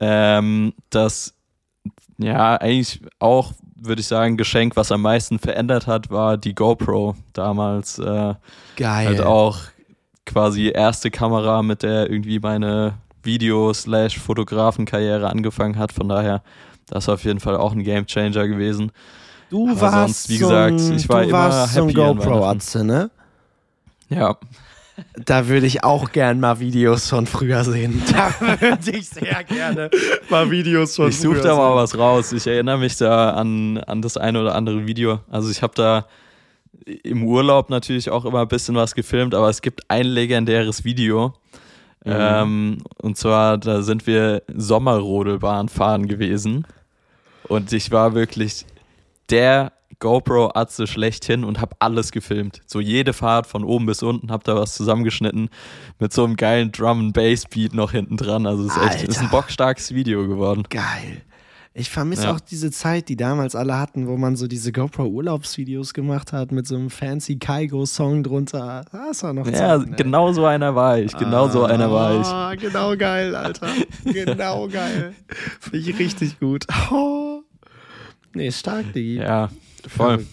[0.00, 1.34] Ähm, das,
[2.18, 7.16] ja, eigentlich auch, würde ich sagen, Geschenk, was am meisten verändert hat, war die GoPro
[7.32, 7.98] damals.
[7.98, 8.34] Äh,
[8.76, 9.06] Geil.
[9.06, 9.58] Halt auch
[10.24, 15.92] quasi erste Kamera, mit der irgendwie meine Video-Slash-Fotografenkarriere angefangen hat.
[15.92, 16.42] Von daher,
[16.88, 18.92] das ist auf jeden Fall auch ein Gamechanger gewesen.
[19.50, 23.10] Du Aber warst sonst, wie gesagt, ich war immer happy so ein GoPro-Atze, ne?
[24.08, 24.36] Ja.
[25.14, 28.02] Da würde ich auch gern mal Videos von früher sehen.
[28.12, 29.90] Da würde ich sehr gerne
[30.30, 31.32] mal Videos von ich früher sehen.
[31.32, 32.32] Ich suche da mal was raus.
[32.32, 35.20] Ich erinnere mich da an, an das eine oder andere Video.
[35.30, 36.06] Also ich habe da
[37.02, 41.34] im Urlaub natürlich auch immer ein bisschen was gefilmt, aber es gibt ein legendäres Video.
[42.04, 42.12] Mhm.
[42.12, 46.66] Ähm, und zwar, da sind wir Sommerrodelbahn fahren gewesen.
[47.48, 48.66] Und ich war wirklich
[49.30, 52.60] der GoPro-Atze schlechthin und habe alles gefilmt.
[52.66, 55.48] So jede Fahrt von oben bis unten, habe da was zusammengeschnitten
[55.98, 58.46] mit so einem geilen Drum-and-Bass-Beat noch hinten dran.
[58.46, 60.64] Also es ist echt ist ein bockstarkes Video geworden.
[60.68, 61.22] Geil.
[61.78, 62.32] Ich vermisse ja.
[62.32, 66.66] auch diese Zeit, die damals alle hatten, wo man so diese GoPro-Urlaubsvideos gemacht hat mit
[66.66, 68.86] so einem fancy Kaigo-Song drunter.
[68.92, 69.94] Das war noch Zeit, Ja, ne?
[69.94, 71.14] genau so einer war ich.
[71.18, 72.26] Genau ah, so einer war ich.
[72.26, 73.68] Ah, genau geil, Alter.
[74.04, 75.14] genau geil.
[75.60, 76.64] Finde ich richtig gut.
[76.90, 77.34] Oh.
[78.36, 79.16] Nee, stark, Digi.
[79.16, 79.50] Ja,
[79.88, 80.26] Voll.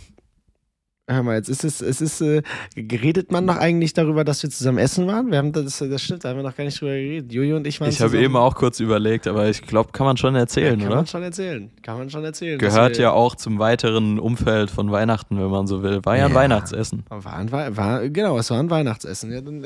[1.05, 2.43] Hör mal, jetzt ist es, es ist, äh,
[2.75, 5.31] geredet man noch eigentlich darüber, dass wir zusammen essen waren?
[5.31, 7.33] Wir haben das, das stimmt, da haben wir noch gar nicht drüber geredet.
[7.33, 10.15] Jojo und ich waren Ich habe eben auch kurz überlegt, aber ich glaube, kann man
[10.15, 10.89] schon erzählen, ja, kann oder?
[10.89, 11.71] Kann man schon erzählen.
[11.81, 12.57] Kann man schon erzählen.
[12.57, 15.99] Gehört ja auch zum weiteren Umfeld von Weihnachten, wenn man so will.
[16.03, 17.03] War ja ein Weihnachtsessen.
[17.09, 19.29] War ein, war, genau, es war ein Weihnachtsessen.
[19.33, 19.61] Ja, dann,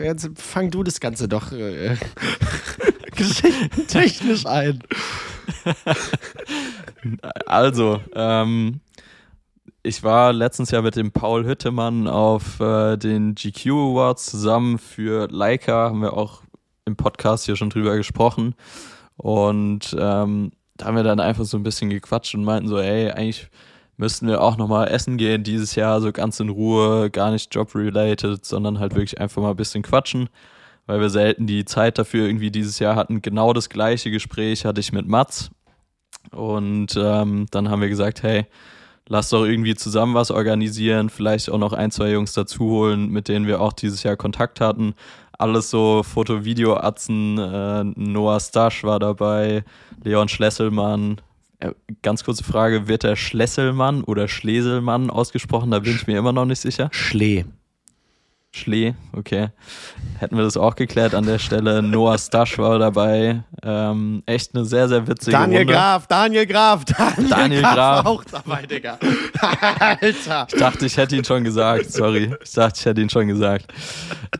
[0.00, 1.96] jetzt fang du das Ganze doch äh,
[3.88, 4.80] technisch ein.
[7.46, 8.80] also, ähm,
[9.82, 15.28] ich war letztens ja mit dem Paul Hüttemann auf äh, den GQ Awards zusammen für
[15.30, 16.42] Leica, haben wir auch
[16.86, 18.54] im Podcast hier schon drüber gesprochen.
[19.16, 23.10] Und ähm, da haben wir dann einfach so ein bisschen gequatscht und meinten so, ey,
[23.10, 23.48] eigentlich
[23.96, 28.44] müssten wir auch nochmal essen gehen dieses Jahr, so ganz in Ruhe, gar nicht job-related,
[28.44, 30.28] sondern halt wirklich einfach mal ein bisschen quatschen,
[30.86, 33.22] weil wir selten die Zeit dafür irgendwie dieses Jahr hatten.
[33.22, 35.50] Genau das gleiche Gespräch hatte ich mit Mats.
[36.30, 38.46] Und ähm, dann haben wir gesagt, hey,
[39.08, 43.28] lass doch irgendwie zusammen was organisieren, vielleicht auch noch ein, zwei Jungs dazu holen, mit
[43.28, 44.94] denen wir auch dieses Jahr Kontakt hatten.
[45.38, 49.64] Alles so Foto-Video-Atzen, äh, Noah Stasch war dabei,
[50.02, 51.20] Leon Schlesselmann.
[51.60, 51.72] Äh,
[52.02, 55.70] ganz kurze Frage, wird der Schlesselmann oder Schleselmann ausgesprochen?
[55.70, 56.88] Da bin ich mir immer noch nicht sicher.
[56.92, 57.44] Schlee.
[58.56, 59.48] Schlee, okay.
[60.20, 61.82] Hätten wir das auch geklärt an der Stelle.
[61.82, 63.42] Noah Stasch war dabei.
[63.64, 65.72] Ähm, echt eine sehr, sehr witzige Daniel Runde.
[65.72, 67.74] Graf, Daniel Graf, Daniel, Daniel Graf.
[67.74, 68.06] Graf.
[68.06, 68.96] auch dabei, Digga.
[69.80, 70.46] Alter.
[70.52, 71.90] Ich dachte, ich hätte ihn schon gesagt.
[71.90, 72.32] Sorry.
[72.44, 73.72] Ich dachte, ich hätte ihn schon gesagt.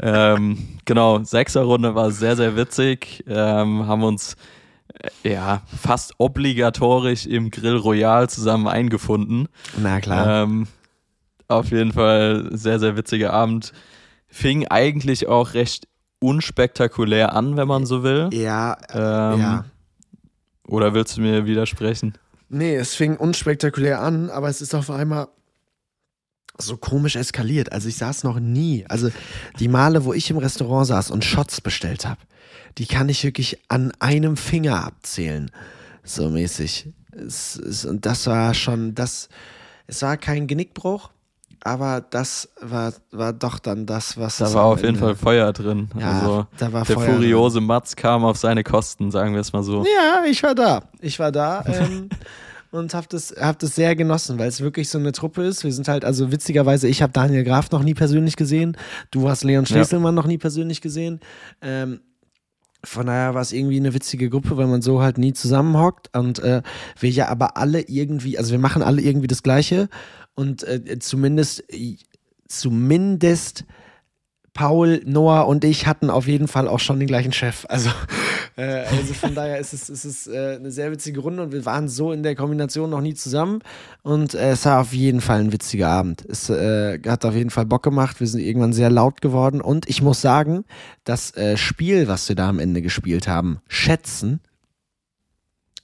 [0.00, 3.24] Ähm, genau, Sechser-Runde war sehr, sehr witzig.
[3.27, 4.37] Ähm, haben uns
[5.24, 9.48] äh, ja, fast obligatorisch im Grill Royal zusammen eingefunden.
[9.77, 10.44] Na klar.
[10.44, 10.68] Ähm,
[11.48, 13.72] auf jeden Fall sehr, sehr witziger Abend
[14.35, 15.87] fing eigentlich auch recht
[16.18, 18.31] unspektakulär an, wenn man so will.
[18.33, 19.64] Ja, ähm, ja.
[20.66, 22.18] Oder willst du mir widersprechen?
[22.49, 25.29] Nee, es fing unspektakulär an, aber es ist auf einmal
[26.59, 27.73] so komisch eskaliert.
[27.73, 28.85] Also ich saß noch nie.
[28.88, 29.11] Also
[29.61, 32.20] die Male, wo ich im Restaurant saß und Shots bestellt habe,
[32.79, 35.51] die kann ich wirklich an einem Finger abzählen.
[36.03, 36.88] So mäßig.
[37.12, 39.29] Es, es, und das war schon, das,
[39.87, 41.11] es war kein Genickbruch,
[41.64, 44.37] aber das war, war doch dann das, was.
[44.37, 45.88] Da war auf jeden Fall Feuer drin.
[45.98, 47.66] Ja, also da war der Feuer furiose drin.
[47.66, 49.83] Matz kam auf seine Kosten, sagen wir es mal so.
[49.83, 50.83] Ja, ich war da.
[51.00, 51.64] Ich war da.
[51.66, 52.11] Ähm,
[52.70, 55.64] und habe das, hab das sehr genossen, weil es wirklich so eine Truppe ist.
[55.64, 58.77] Wir sind halt, also witzigerweise, ich habe Daniel Graf noch nie persönlich gesehen.
[59.11, 60.20] Du hast Leon Schlesselmann ja.
[60.20, 61.20] noch nie persönlich gesehen.
[61.62, 62.00] Ähm,
[62.83, 66.40] Von daher war es irgendwie eine witzige Gruppe, weil man so halt nie zusammenhockt und
[66.40, 66.61] äh,
[67.00, 69.88] wir ja aber alle irgendwie, also wir machen alle irgendwie das Gleiche
[70.35, 71.64] und äh, zumindest,
[72.49, 73.64] zumindest
[74.55, 77.66] Paul, Noah und ich hatten auf jeden Fall auch schon den gleichen Chef.
[77.68, 77.90] Also,
[78.57, 81.66] äh, also von daher ist es, ist es äh, eine sehr witzige Runde und wir
[81.66, 83.59] waren so in der Kombination noch nie zusammen.
[84.03, 86.25] Und äh, es war auf jeden Fall ein witziger Abend.
[86.25, 88.20] Es äh, hat auf jeden Fall Bock gemacht.
[88.20, 89.61] Wir sind irgendwann sehr laut geworden.
[89.61, 90.64] Und ich muss sagen,
[91.03, 94.40] das äh, Spiel, was wir da am Ende gespielt haben, Schätzen,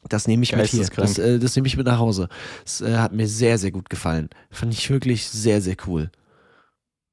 [0.08, 0.86] das nehme ich mit hier.
[0.96, 2.28] Das, äh, das nehme ich mit nach Hause.
[2.64, 4.30] Das hat mir sehr, sehr gut gefallen.
[4.50, 6.10] Fand ich wirklich sehr, sehr cool.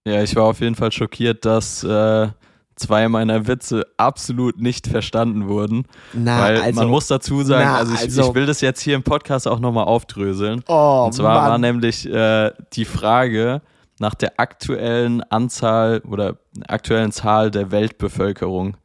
[0.05, 2.29] Ja, ich war auf jeden Fall schockiert, dass äh,
[2.77, 5.85] zwei meiner Witze absolut nicht verstanden wurden.
[6.13, 8.81] Na, weil also, man muss dazu sagen, na, also, ich, also, ich, will das jetzt
[8.81, 10.63] hier im Podcast auch nochmal aufdröseln.
[10.67, 11.51] Oh, Und zwar Mann.
[11.51, 13.61] war nämlich äh, die Frage
[13.99, 18.77] nach der aktuellen Anzahl oder aktuellen Zahl der Weltbevölkerung.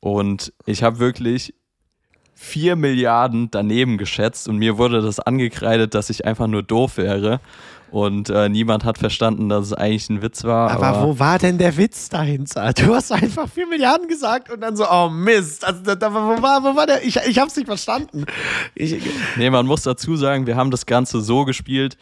[0.00, 1.54] Und ich habe wirklich
[2.44, 7.40] vier Milliarden daneben geschätzt und mir wurde das angekreidet, dass ich einfach nur doof wäre.
[7.90, 10.70] Und äh, niemand hat verstanden, dass es eigentlich ein Witz war.
[10.72, 12.72] Aber, aber, wo war denn der Witz dahinter?
[12.72, 15.64] Du hast einfach 4 Milliarden gesagt und dann so, oh Mist.
[15.64, 17.04] Also, da, da, wo, war, wo war der?
[17.04, 18.26] Ich, ich hab's nicht verstanden.
[18.74, 18.96] Ich,
[19.36, 21.96] nee, man muss dazu sagen, wir haben das Ganze so gespielt.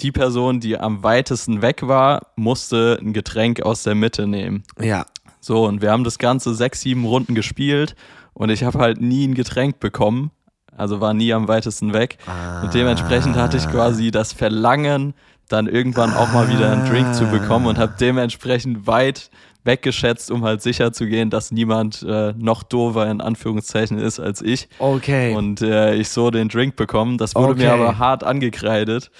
[0.00, 4.64] Die Person, die am weitesten weg war, musste ein Getränk aus der Mitte nehmen.
[4.80, 5.04] Ja.
[5.40, 7.94] So, und wir haben das Ganze sechs, sieben Runden gespielt
[8.34, 10.30] und ich habe halt nie ein Getränk bekommen.
[10.76, 12.18] Also war nie am weitesten weg.
[12.26, 12.62] Ah.
[12.62, 15.14] Und dementsprechend hatte ich quasi das Verlangen,
[15.48, 19.30] dann irgendwann auch mal wieder einen Drink zu bekommen und habe dementsprechend weit
[19.64, 24.42] weggeschätzt, um halt sicher zu gehen, dass niemand äh, noch dover in Anführungszeichen ist als
[24.42, 24.68] ich.
[24.78, 25.34] Okay.
[25.34, 27.18] Und äh, ich so den Drink bekommen.
[27.18, 27.62] Das wurde okay.
[27.62, 29.10] mir aber hart angekreidet.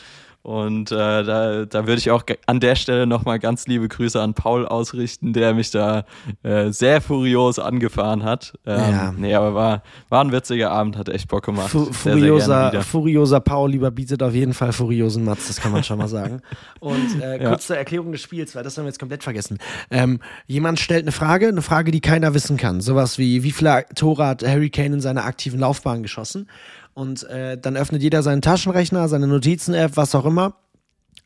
[0.44, 4.34] Und äh, da, da würde ich auch an der Stelle nochmal ganz liebe Grüße an
[4.34, 6.04] Paul ausrichten, der mich da
[6.42, 8.52] äh, sehr furios angefahren hat.
[8.66, 9.14] Ähm, ja.
[9.16, 11.70] Nee, aber war, war ein witziger Abend, hat echt Bock gemacht.
[11.70, 15.72] Fu furioser, sehr, sehr furioser Paul lieber bietet auf jeden Fall furiosen Mats, das kann
[15.72, 16.42] man schon mal sagen.
[16.78, 17.48] Und äh, ja.
[17.48, 19.56] kurz zur Erklärung des Spiels, weil das haben wir jetzt komplett vergessen.
[19.90, 22.82] Ähm, jemand stellt eine Frage, eine Frage, die keiner wissen kann.
[22.82, 26.48] Sowas wie, wie viele Tore hat Harry Kane in seiner aktiven Laufbahn geschossen?
[26.94, 30.56] Und äh, dann öffnet jeder seinen Taschenrechner, seine Notizen-App, was auch immer,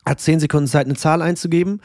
[0.05, 1.81] hat zehn Sekunden Zeit, eine Zahl einzugeben.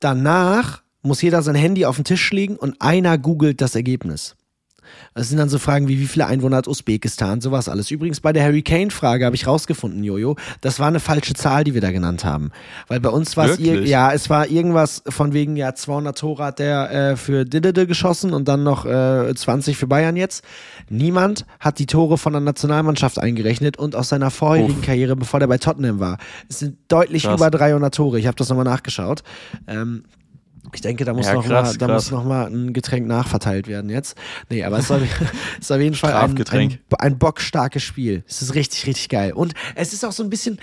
[0.00, 4.36] Danach muss jeder sein Handy auf den Tisch legen und einer googelt das Ergebnis.
[5.14, 7.90] Das sind dann so Fragen wie, wie viele Einwohner hat Usbekistan, sowas alles.
[7.90, 11.74] Übrigens bei der Harry Kane-Frage habe ich rausgefunden, Jojo, das war eine falsche Zahl, die
[11.74, 12.50] wir da genannt haben.
[12.88, 16.58] Weil bei uns war es, ja, es war irgendwas von wegen, ja, 200 Tore hat
[16.58, 20.44] der äh, für Didede geschossen und dann noch äh, 20 für Bayern jetzt.
[20.88, 24.86] Niemand hat die Tore von der Nationalmannschaft eingerechnet und aus seiner vorherigen Uff.
[24.86, 26.18] Karriere, bevor der bei Tottenham war.
[26.48, 27.36] Es sind deutlich Krass.
[27.36, 28.18] über 300 Tore.
[28.18, 29.22] Ich habe das nochmal nachgeschaut.
[29.66, 30.04] Ähm,
[30.74, 32.04] ich denke, da muss ja, noch krass, mal, da krass.
[32.04, 34.16] muss noch mal ein Getränk nachverteilt werden jetzt.
[34.50, 38.24] Nee, aber es ist, auf jeden Fall ein, ein, ein bockstarkes Spiel.
[38.28, 39.32] Es ist richtig, richtig geil.
[39.32, 40.58] Und es ist auch so ein bisschen,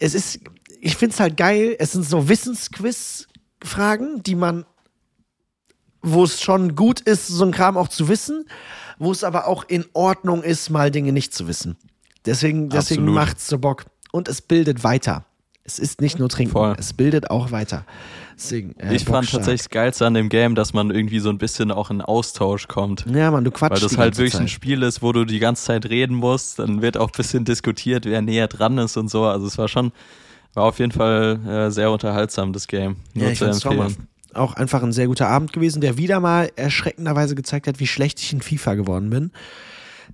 [0.00, 0.40] es ist,
[0.80, 1.76] ich finde es halt geil.
[1.78, 4.64] Es sind so Wissensquiz-Fragen, die man,
[6.02, 8.46] wo es schon gut ist, so ein Kram auch zu wissen,
[8.98, 11.76] wo es aber auch in Ordnung ist, mal Dinge nicht zu wissen.
[12.24, 13.84] Deswegen, deswegen macht es so Bock.
[14.12, 15.24] Und es bildet weiter.
[15.64, 16.74] Es ist nicht nur Trinken, Voll.
[16.76, 17.84] es bildet auch weiter.
[18.34, 21.38] Deswegen, äh, ich fand tatsächlich das Geilste an dem Game, dass man irgendwie so ein
[21.38, 23.06] bisschen auch in Austausch kommt.
[23.08, 23.82] Ja, man, du quatschst.
[23.82, 24.42] Weil das halt wirklich Zeit.
[24.42, 26.58] ein Spiel ist, wo du die ganze Zeit reden musst.
[26.58, 29.24] Dann wird auch ein bisschen diskutiert, wer näher dran ist und so.
[29.24, 29.92] Also es war schon,
[30.54, 32.96] war auf jeden Fall äh, sehr unterhaltsam, das Game.
[33.14, 34.08] Nur ja, zu empfehlen.
[34.34, 38.18] Auch einfach ein sehr guter Abend gewesen, der wieder mal erschreckenderweise gezeigt hat, wie schlecht
[38.18, 39.30] ich in FIFA geworden bin.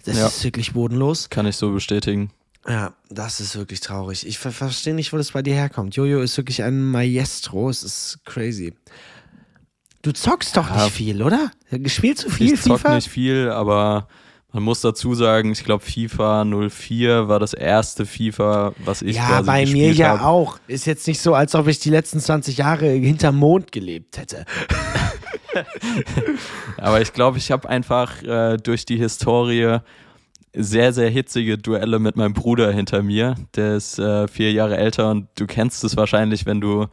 [0.05, 0.27] Das ja.
[0.27, 1.31] ist wirklich bodenlos.
[1.31, 2.31] Kann ich so bestätigen.
[2.67, 4.27] Ja, das ist wirklich traurig.
[4.27, 5.97] Ich ver verstehe nicht, wo das bei dir herkommt.
[5.97, 7.71] Jojo ist wirklich ein Maestro.
[7.71, 8.75] Es ist crazy.
[10.03, 11.51] Du zockst doch ja, nicht viel, oder?
[11.87, 12.75] Spielst du viel ich FIFA?
[12.75, 14.09] Ich zock nicht viel, aber
[14.53, 19.43] man muss dazu sagen, ich glaube, FIFA 04 war das erste FIFA, was ich ja,
[19.43, 20.25] bei mir ja hab.
[20.25, 20.59] auch.
[20.69, 24.47] Ist jetzt nicht so, als ob ich die letzten 20 Jahre hinterm Mond gelebt hätte.
[26.79, 29.79] aber ich glaube, ich habe einfach äh, durch die Historie
[30.61, 33.37] sehr, sehr hitzige Duelle mit meinem Bruder hinter mir.
[33.55, 36.87] Der ist äh, vier Jahre älter und du kennst es wahrscheinlich, wenn du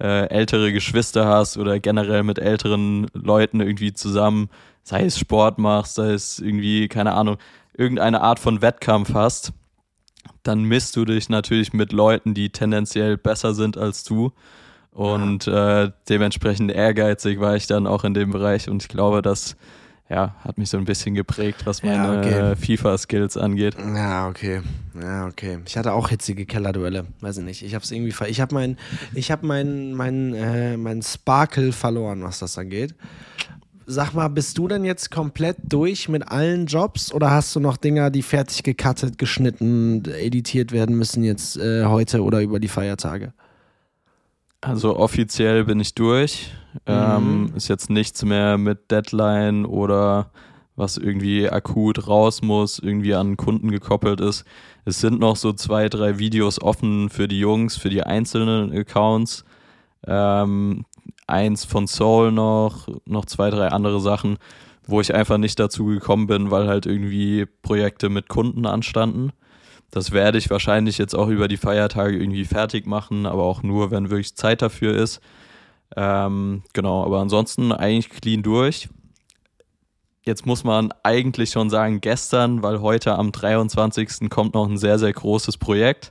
[0.00, 4.50] äh, ältere Geschwister hast oder generell mit älteren Leuten irgendwie zusammen,
[4.82, 7.36] sei es Sport machst, sei es irgendwie, keine Ahnung,
[7.76, 9.52] irgendeine Art von Wettkampf hast,
[10.42, 14.32] dann misst du dich natürlich mit Leuten, die tendenziell besser sind als du.
[14.90, 19.56] Und äh, dementsprechend ehrgeizig war ich dann auch in dem Bereich und ich glaube, dass
[20.10, 22.56] ja, hat mich so ein bisschen geprägt, was meine ja, okay.
[22.56, 23.74] FIFA-Skills angeht.
[23.78, 24.60] Ja, okay.
[25.00, 25.58] Ja, okay.
[25.66, 27.06] Ich hatte auch hitzige Kellerduelle.
[27.20, 27.62] Weiß ich nicht.
[27.62, 28.76] Ich habe es irgendwie ver ich habe mein
[29.14, 32.94] ich habe mein mein äh, mein Sparkle verloren, was das angeht.
[33.86, 37.76] sag mal, bist du denn jetzt komplett durch mit allen Jobs oder hast du noch
[37.78, 43.32] Dinger, die fertig gecuttet, geschnitten, editiert werden müssen jetzt äh, heute oder über die Feiertage?
[44.66, 46.50] Also offiziell bin ich durch.
[46.86, 50.30] Ähm, ist jetzt nichts mehr mit Deadline oder
[50.76, 54.44] was irgendwie akut raus muss, irgendwie an Kunden gekoppelt ist.
[54.84, 59.44] Es sind noch so zwei, drei Videos offen für die Jungs, für die einzelnen Accounts.
[60.06, 60.84] Ähm,
[61.26, 64.38] eins von Soul noch, noch zwei, drei andere Sachen,
[64.86, 69.32] wo ich einfach nicht dazu gekommen bin, weil halt irgendwie Projekte mit Kunden anstanden.
[69.94, 73.92] Das werde ich wahrscheinlich jetzt auch über die Feiertage irgendwie fertig machen, aber auch nur,
[73.92, 75.20] wenn wirklich Zeit dafür ist.
[75.94, 78.88] Ähm, genau, aber ansonsten eigentlich clean durch.
[80.24, 84.28] Jetzt muss man eigentlich schon sagen, gestern, weil heute am 23.
[84.30, 86.10] kommt noch ein sehr, sehr großes Projekt.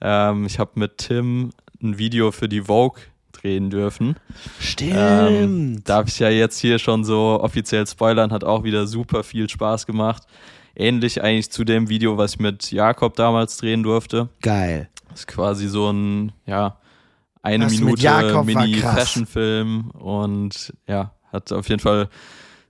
[0.00, 1.50] Ähm, ich habe mit Tim
[1.82, 3.02] ein Video für die Vogue
[3.32, 4.16] drehen dürfen.
[4.60, 4.94] Stimmt.
[4.96, 9.46] Ähm, darf ich ja jetzt hier schon so offiziell spoilern, hat auch wieder super viel
[9.50, 10.22] Spaß gemacht.
[10.74, 14.28] Ähnlich eigentlich zu dem Video, was ich mit Jakob damals drehen durfte.
[14.42, 14.88] Geil.
[15.08, 16.78] Das ist quasi so ein, ja,
[17.42, 18.42] eine Das Minute.
[18.44, 22.08] Mini-Fashion-Film und ja, hat auf jeden Fall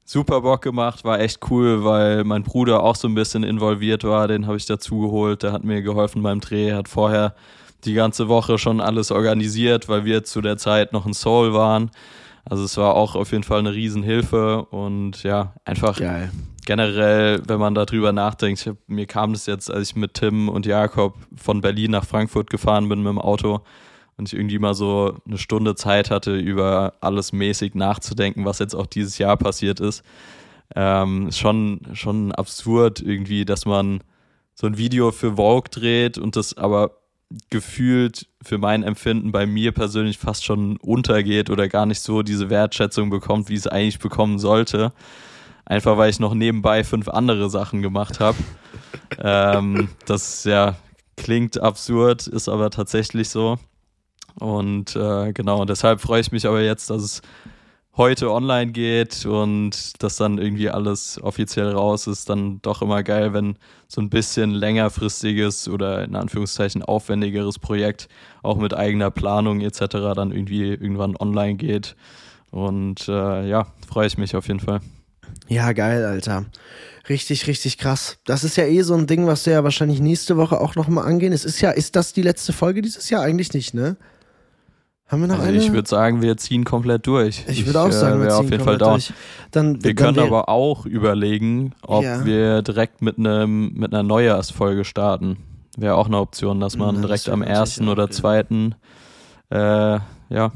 [0.04, 4.26] super Bock gemacht, war echt cool, weil mein Bruder auch so ein bisschen involviert war,
[4.26, 7.34] den habe ich dazu geholt, der hat mir geholfen beim Dreh, hat vorher
[7.84, 11.90] die ganze Woche schon alles organisiert, weil wir zu der Zeit noch in Seoul waren.
[12.44, 16.30] Also es war auch auf jeden Fall eine Riesenhilfe und ja, einfach Geil.
[16.64, 20.66] Generell, wenn man darüber nachdenkt, hab, mir kam das jetzt, als ich mit Tim und
[20.66, 23.60] Jakob von Berlin nach Frankfurt gefahren bin mit dem Auto
[24.16, 28.74] und ich irgendwie mal so eine Stunde Zeit hatte, über alles mäßig nachzudenken, was jetzt
[28.74, 30.02] auch dieses Jahr passiert ist.
[30.76, 34.02] Ähm, ist schon, schon absurd irgendwie, dass man
[34.54, 36.92] so ein Video für Vogue dreht und das aber
[37.48, 42.50] gefühlt für mein Empfinden bei mir persönlich fast schon untergeht oder gar nicht so diese
[42.50, 44.92] Wertschätzung bekommt, wie es eigentlich bekommen sollte.
[45.70, 48.36] Einfach weil ich noch nebenbei fünf andere Sachen gemacht habe.
[49.22, 50.74] ähm, das ja
[51.16, 53.56] klingt absurd, ist aber tatsächlich so.
[54.40, 57.22] Und äh, genau, deshalb freue ich mich aber jetzt, dass es
[57.96, 63.32] heute online geht und dass dann irgendwie alles offiziell raus ist, dann doch immer geil,
[63.32, 63.56] wenn
[63.86, 68.08] so ein bisschen längerfristiges oder in Anführungszeichen aufwendigeres Projekt
[68.42, 69.78] auch mit eigener Planung etc.
[70.16, 71.94] dann irgendwie irgendwann online geht.
[72.50, 74.80] Und äh, ja, freue ich mich auf jeden Fall.
[75.48, 76.44] Ja, geil, Alter.
[77.08, 78.18] Richtig, richtig krass.
[78.24, 81.06] Das ist ja eh so ein Ding, was wir ja wahrscheinlich nächste Woche auch nochmal
[81.06, 81.32] angehen.
[81.32, 83.22] Es ist ja, ist das die letzte Folge dieses Jahr?
[83.22, 83.96] Eigentlich nicht, ne?
[85.08, 85.58] Haben wir noch Also eine?
[85.58, 87.44] ich würde sagen, wir ziehen komplett durch.
[87.48, 88.90] Ich würde auch sagen, äh, wir ziehen auf jeden Fall down.
[88.92, 89.12] durch.
[89.50, 92.24] Dann, Wir dann können aber auch überlegen, ob Ja.
[92.24, 95.38] wir direkt mit einem mit einer Neujahrsfolge starten.
[95.76, 98.10] Wäre auch eine Option, dass man das direkt wär am natürlich ersten auch, oder ja.
[98.10, 98.74] zweiten
[99.50, 100.52] äh, ja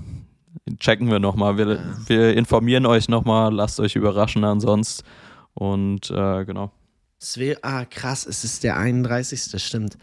[0.78, 1.56] checken wir nochmal.
[1.58, 5.06] Wir, wir informieren euch nochmal, lasst euch überraschen ansonsten.
[5.54, 6.70] Und äh, genau.
[7.62, 9.62] Ah, krass, es ist der 31.
[9.62, 9.96] Stimmt.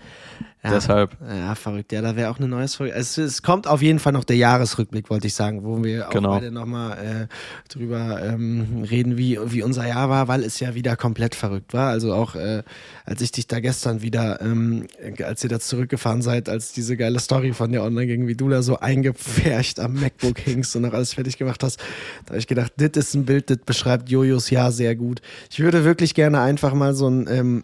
[0.64, 0.70] Ja.
[0.70, 1.18] Deshalb.
[1.28, 1.92] Ja, verrückt.
[1.92, 2.94] Ja, da wäre auch eine neue Folge.
[2.94, 6.12] Es, es kommt auf jeden Fall noch der Jahresrückblick, wollte ich sagen, wo wir auch
[6.12, 6.30] Genau.
[6.30, 6.98] beide nochmal
[7.28, 11.74] äh, drüber ähm, reden, wie, wie unser Jahr war, weil es ja wieder komplett verrückt
[11.74, 11.90] war.
[11.90, 12.62] Also auch, äh,
[13.06, 14.86] als ich dich da gestern wieder, ähm,
[15.26, 18.48] als ihr da zurückgefahren seid, als diese geile Story von dir online ging, wie du
[18.48, 21.80] da so eingepfercht am MacBook hingst und noch alles fertig gemacht hast,
[22.26, 25.22] da habe ich gedacht, das ist ein Bild, das beschreibt Jojos Jahr sehr gut.
[25.50, 27.64] Ich würde wirklich gerne einfach mal so ein ähm,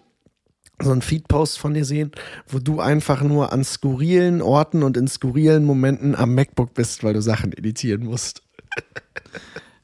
[0.81, 2.11] so einen Feed-Post von dir sehen,
[2.47, 7.13] wo du einfach nur an skurrilen Orten und in skurrilen Momenten am MacBook bist, weil
[7.13, 8.43] du Sachen editieren musst.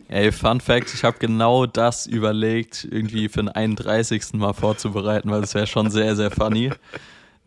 [0.09, 4.33] Ey, Fun Fact, ich habe genau das überlegt, irgendwie für den 31.
[4.33, 6.71] Mal vorzubereiten, weil das wäre schon sehr, sehr funny.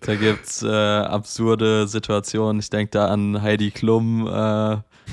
[0.01, 2.59] Da gibt's äh, absurde Situationen.
[2.59, 4.31] Ich denke da an Heidi Klum, äh,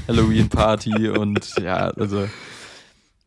[0.07, 2.27] Halloween Party und ja, also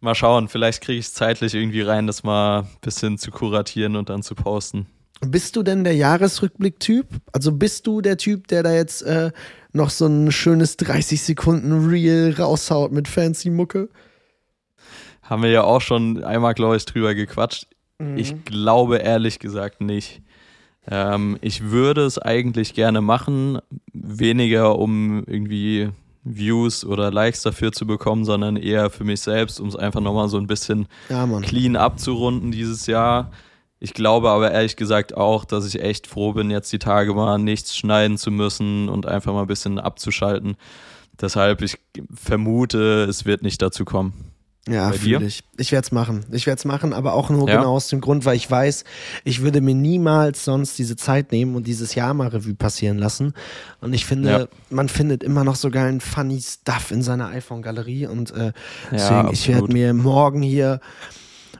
[0.00, 3.96] mal schauen, vielleicht kriege ich es zeitlich irgendwie rein, das mal ein bisschen zu kuratieren
[3.96, 4.86] und dann zu posten.
[5.20, 7.06] Bist du denn der Jahresrückblick-Typ?
[7.32, 9.32] Also bist du der Typ, der da jetzt äh,
[9.72, 13.88] noch so ein schönes 30 Sekunden Reel raushaut mit fancy Mucke?
[15.22, 17.66] Haben wir ja auch schon einmal, glaube ich, drüber gequatscht.
[18.14, 20.20] Ich glaube ehrlich gesagt nicht.
[20.86, 23.58] Ähm, ich würde es eigentlich gerne machen,
[23.92, 25.90] weniger um irgendwie
[26.22, 30.28] Views oder Likes dafür zu bekommen, sondern eher für mich selbst, um es einfach nochmal
[30.28, 33.30] so ein bisschen Ja, clean abzurunden dieses Jahr.
[33.78, 37.38] Ich glaube aber ehrlich gesagt auch, dass ich echt froh bin, jetzt die Tage mal
[37.38, 40.56] nichts schneiden zu müssen und einfach mal ein bisschen abzuschalten.
[41.20, 41.78] Deshalb, ich
[42.14, 44.32] vermute, es wird nicht dazu kommen.
[44.68, 45.44] Ja, fühle ich.
[45.58, 46.24] Ich werde es machen.
[46.32, 47.58] Ich werde es machen, aber auch nur ja.
[47.58, 48.82] genau aus dem Grund, weil ich weiß,
[49.22, 53.32] ich würde mir niemals sonst diese Zeit nehmen und dieses Jahr mal Revue passieren lassen.
[53.80, 54.48] Und ich finde, ja.
[54.68, 58.08] man findet immer noch so geilen funny Stuff in seiner iPhone-Galerie.
[58.08, 58.52] Und äh,
[58.90, 60.80] deswegen, ja, ich werde mir morgen hier,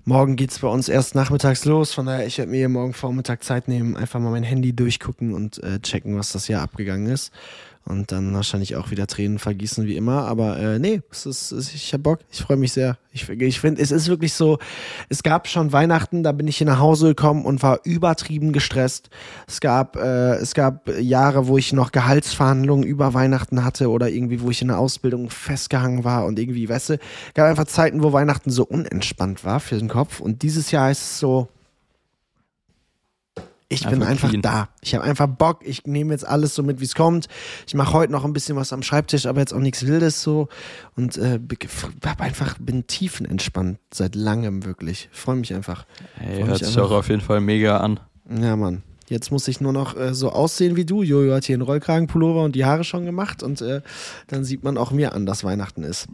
[0.07, 1.93] morgen geht es bei uns erst nachmittags los.
[1.93, 5.63] Von daher, ich werde mir morgen Vormittag Zeit nehmen, einfach mal mein Handy durchgucken und
[5.63, 7.33] äh, checken, was das Jahr abgegangen ist
[7.89, 10.27] und dann wahrscheinlich auch wieder Tränen vergießen wie immer.
[10.27, 12.21] Aber äh, nee, es ist, es, ich hab Bock.
[12.31, 12.99] Ich freue mich sehr.
[13.13, 14.59] Ich, ich finde, es ist wirklich so.
[15.09, 19.09] Es gab schon Weihnachten, da bin ich hier nach Hause gekommen und war übertrieben gestresst.
[19.47, 24.41] Es gab, äh, es gab Jahre, wo ich noch Gehaltsverhandlungen über Weihnachten hatte oder irgendwie,
[24.41, 26.99] wo ich in der Ausbildung festgehangen war und irgendwie, weißt du,
[27.35, 30.21] gab einfach Zeiten, wo Weihnachten so unentspannt war für den Kopf.
[30.21, 31.49] Und dieses Jahr ist es so,
[33.69, 34.43] ich einfach bin einfach clean.
[34.43, 34.69] da.
[34.81, 35.61] Ich habe einfach Bock.
[35.65, 37.27] Ich nehme jetzt alles so mit, wie es kommt.
[37.67, 40.49] Ich mache heute noch ein bisschen was am Schreibtisch, aber jetzt auch nichts Wildes so.
[40.95, 41.41] Und äh,
[42.05, 45.09] hab einfach, bin tiefenentspannt seit langem wirklich.
[45.11, 45.85] Freue mich einfach.
[46.15, 47.99] Hey, hört sich auch auf jeden Fall mega an.
[48.31, 48.83] Ja, Mann.
[49.09, 51.03] Jetzt muss ich nur noch äh, so aussehen wie du.
[51.03, 53.83] Jojo hat hier einen Rollkragenpullover und die Haare schon gemacht und äh,
[54.27, 56.09] dann sieht man auch mir an, dass Weihnachten ist.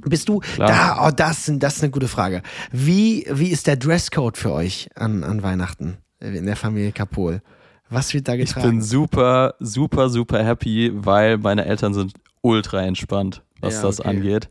[0.00, 0.68] Bist du Klar.
[0.68, 1.06] da?
[1.06, 2.42] Oh, das, das ist eine gute Frage.
[2.70, 5.98] Wie, wie ist der Dresscode für euch an, an Weihnachten?
[6.20, 7.42] In der Familie Kapol.
[7.90, 8.66] Was wird da getragen?
[8.66, 12.12] Ich bin super, super, super happy, weil meine Eltern sind
[12.42, 14.48] ultra entspannt, was ja, das angeht.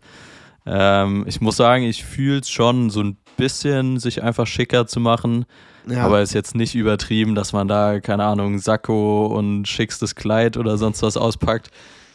[0.66, 5.00] Ähm, ich muss sagen, ich fühle es schon so ein bisschen, sich einfach schicker zu
[5.00, 5.46] machen.
[5.88, 6.04] Ja.
[6.04, 10.78] Aber ist jetzt nicht übertrieben, dass man da, keine Ahnung, Sakko und schickstes Kleid oder
[10.78, 11.70] sonst was auspackt.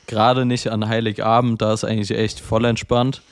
[0.06, 3.22] Gerade nicht an Heiligabend, da ist eigentlich echt voll entspannt.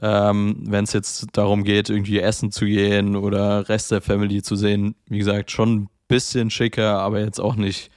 [0.00, 4.56] Ähm, Wenn es jetzt darum geht, irgendwie essen zu gehen oder Rest der Family zu
[4.56, 7.90] sehen, wie gesagt, schon ein bisschen schicker, aber jetzt auch nicht,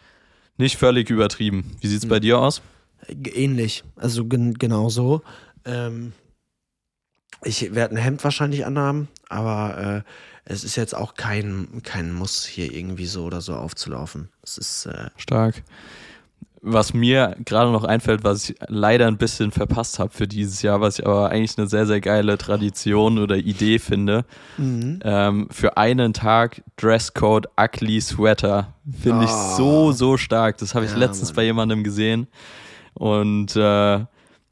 [0.57, 1.77] nicht völlig übertrieben.
[1.79, 2.61] Wie sieht es bei dir aus?
[3.07, 5.21] Ähnlich, also gen genau so.
[5.63, 6.13] Ähm,
[7.43, 10.09] ich werde ein Hemd wahrscheinlich anhaben, aber äh,
[10.45, 14.29] es ist jetzt auch kein, kein Muss, hier irgendwie so oder so aufzulaufen.
[14.43, 15.63] Es ist äh, stark
[16.65, 20.81] was mir gerade noch einfällt, was ich leider ein bisschen verpasst habe für dieses Jahr,
[20.81, 24.25] was ich aber eigentlich eine sehr, sehr geile Tradition oder Idee finde.
[24.57, 24.99] Mhm.
[25.03, 28.73] Ähm, für einen Tag Dresscode Ugly Sweater.
[28.99, 29.23] Finde oh.
[29.23, 30.57] ich so, so stark.
[30.57, 31.35] Das habe ich ja, letztens Mann.
[31.35, 32.27] bei jemandem gesehen.
[32.95, 33.99] Und äh,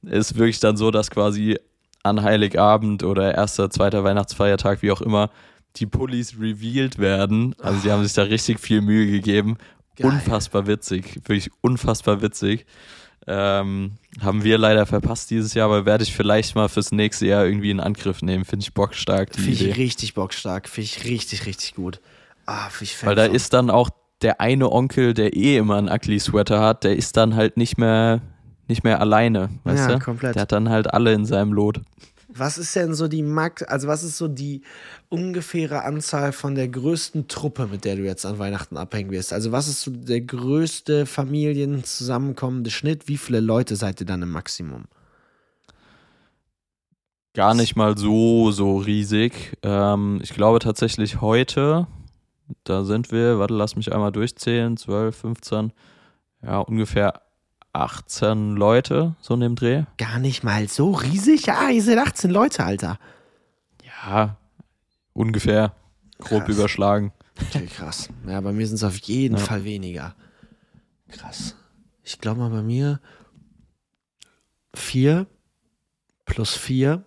[0.03, 1.57] ist wirklich dann so, dass quasi
[2.03, 5.31] an Heiligabend oder erster, zweiter Weihnachtsfeiertag, wie auch immer,
[5.77, 7.55] die Pullis revealed werden.
[7.59, 9.57] Also die haben sich da richtig viel Mühe gegeben
[9.95, 10.11] Geil.
[10.11, 12.65] Unfassbar witzig, wirklich unfassbar witzig.
[13.25, 17.45] Ähm, haben wir leider verpasst dieses Jahr, aber werde ich vielleicht mal fürs nächste Jahr
[17.45, 18.43] irgendwie in Angriff nehmen.
[18.43, 19.33] Finde ich bockstark.
[19.35, 20.67] Finde ich richtig bockstark.
[20.67, 22.01] Finde ich richtig, richtig gut.
[22.45, 23.89] Ah, ich Weil da ist dann auch
[24.21, 27.77] der eine Onkel, der eh immer einen Ugly Sweater hat, der ist dann halt nicht
[27.77, 28.21] mehr,
[28.67, 29.49] nicht mehr alleine.
[29.63, 29.99] Weißt ja, du?
[30.03, 30.35] komplett.
[30.35, 31.81] Der hat dann halt alle in seinem Lot.
[32.35, 34.61] Was ist denn so die Max, also was ist so die
[35.09, 39.33] ungefähre Anzahl von der größten Truppe, mit der du jetzt an Weihnachten abhängen wirst?
[39.33, 43.07] Also was ist so der größte familienzusammenkommende Schnitt?
[43.07, 44.85] Wie viele Leute seid ihr dann im Maximum?
[47.35, 49.57] Gar nicht mal so, so riesig.
[49.63, 51.87] Ähm, ich glaube tatsächlich heute,
[52.63, 55.73] da sind wir, warte, lass mich einmal durchzählen, 12, 15,
[56.43, 57.21] ja, ungefähr
[57.73, 59.83] 18 Leute, so in dem Dreh.
[59.97, 61.47] Gar nicht mal so riesig?
[61.47, 62.99] Ja, ihr seid 18 Leute, Alter.
[63.83, 64.37] Ja,
[65.13, 65.73] ungefähr.
[66.19, 66.55] Grob krass.
[66.55, 67.11] überschlagen.
[67.41, 68.09] Okay, krass.
[68.27, 69.43] Ja, bei mir sind es auf jeden ja.
[69.43, 70.15] Fall weniger.
[71.09, 71.55] Krass.
[72.03, 72.99] Ich glaube mal bei mir
[74.75, 75.25] 4
[76.25, 77.03] plus 4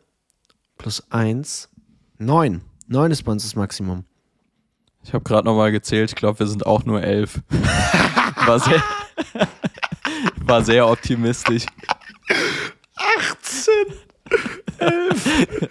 [0.78, 1.70] plus 1,
[2.18, 2.62] 9.
[2.88, 4.04] 9 ist bei uns das Maximum.
[5.02, 6.10] Ich habe gerade nochmal gezählt.
[6.10, 7.40] Ich glaube, wir sind auch nur 11.
[8.46, 8.82] War sehr,
[10.46, 11.66] war sehr optimistisch.
[12.96, 13.72] 18.
[14.78, 15.68] 11.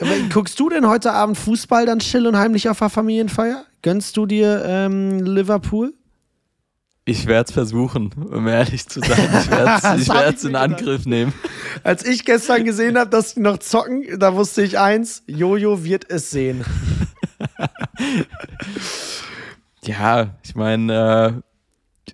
[0.00, 3.64] Aber guckst du denn heute Abend Fußball dann still und heimlich auf der Familienfeier?
[3.82, 5.94] Gönnst du dir ähm, Liverpool?
[7.06, 9.28] Ich werde es versuchen, um ehrlich zu sein.
[9.98, 11.32] Ich werde es in Angriff nehmen.
[11.82, 16.10] Als ich gestern gesehen habe, dass die noch zocken, da wusste ich eins: Jojo wird
[16.10, 16.64] es sehen.
[19.82, 21.49] ja, ich meine, äh,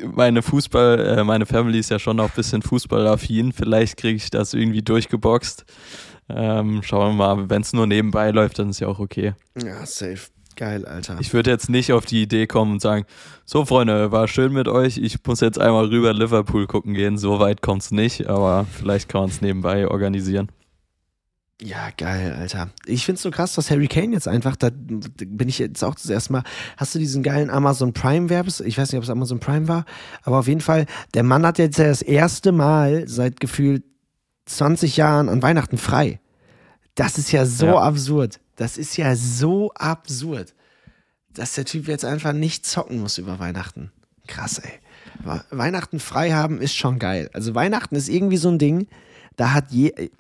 [0.05, 3.53] meine Fußball, äh, meine Family ist ja schon auch ein bisschen fußballaffin.
[3.53, 5.65] Vielleicht kriege ich das irgendwie durchgeboxt.
[6.29, 9.35] Ähm, schauen wir mal, wenn es nur nebenbei läuft, dann ist ja auch okay.
[9.63, 10.29] Ja, safe.
[10.57, 11.19] Geil, Alter.
[11.21, 13.05] Ich würde jetzt nicht auf die Idee kommen und sagen,
[13.45, 17.19] so Freunde, war schön mit euch, ich muss jetzt einmal rüber Liverpool gucken gehen.
[17.19, 20.49] So weit kommt es nicht, aber vielleicht kann man es nebenbei organisieren.
[21.63, 22.69] Ja, geil, Alter.
[22.85, 26.11] Ich find's so krass, dass Harry Kane jetzt einfach, da bin ich jetzt auch das
[26.11, 26.43] erste Mal,
[26.77, 28.61] hast du diesen geilen Amazon Prime Werbes?
[28.61, 29.87] Ich weiß nicht, ob es Amazon Prime war,
[30.23, 30.85] aber auf jeden Fall,
[31.15, 33.85] der Mann hat jetzt ja das erste Mal seit gefühlt
[34.45, 36.21] 20 Jahren an Weihnachten frei.
[36.95, 37.79] Das ist ja so Ja.
[37.79, 38.39] absurd.
[38.57, 40.55] Das ist ja so absurd,
[41.33, 43.91] dass der Typ jetzt einfach nicht zocken muss über Weihnachten.
[44.27, 44.73] Krass, ey.
[45.25, 47.31] We- Weihnachten frei haben ist schon geil.
[47.33, 48.89] Also Weihnachten ist irgendwie so ein Ding,
[49.37, 50.11] da hat je.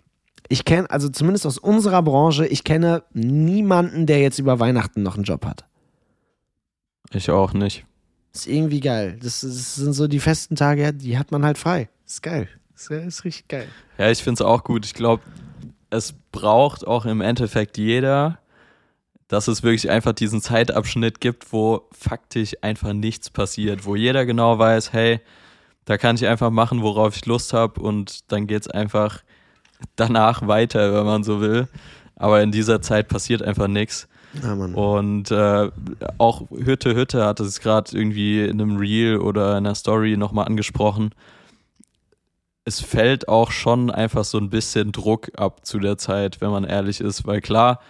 [0.48, 5.16] Ich kenne, also zumindest aus unserer Branche, ich kenne niemanden, der jetzt über Weihnachten noch
[5.16, 5.64] einen Job hat.
[7.12, 7.84] Ich auch nicht.
[8.32, 9.18] Ist irgendwie geil.
[9.22, 11.88] Das, das sind so die festen Tage, die hat man halt frei.
[12.06, 12.48] Ist geil.
[12.74, 13.68] Ist, ist richtig geil.
[13.98, 14.84] Ja, ich finde es auch gut.
[14.84, 15.22] Ich glaube,
[15.90, 18.38] es braucht auch im Endeffekt jeder,
[19.28, 24.58] dass es wirklich einfach diesen Zeitabschnitt gibt, wo faktisch einfach nichts passiert, wo jeder genau
[24.58, 25.20] weiß, hey,
[25.84, 29.22] da kann ich einfach machen, worauf ich Lust habe und dann geht's einfach
[29.96, 31.68] danach weiter, wenn man so will.
[32.16, 34.08] Aber in dieser Zeit passiert einfach nichts.
[34.42, 34.74] Ja, Mann.
[34.74, 35.70] Und äh,
[36.18, 40.46] auch Hütte Hütte hat es gerade irgendwie in einem Reel oder in einer Story nochmal
[40.46, 41.10] angesprochen.
[42.64, 46.64] Es fällt auch schon einfach so ein bisschen Druck ab zu der Zeit, wenn man
[46.64, 47.80] ehrlich ist, weil klar,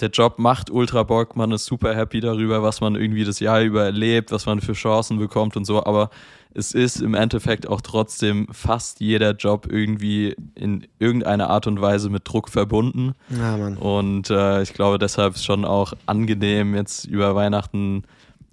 [0.00, 3.62] der Job macht ultra Bock, man ist super happy darüber, was man irgendwie das Jahr
[3.62, 6.10] über erlebt, was man für Chancen bekommt und so, aber
[6.54, 12.10] es ist im Endeffekt auch trotzdem fast jeder Job irgendwie in irgendeiner Art und Weise
[12.10, 13.14] mit Druck verbunden.
[13.28, 13.76] Ja, Mann.
[13.76, 18.04] Und äh, ich glaube, deshalb ist schon auch angenehm, jetzt über Weihnachten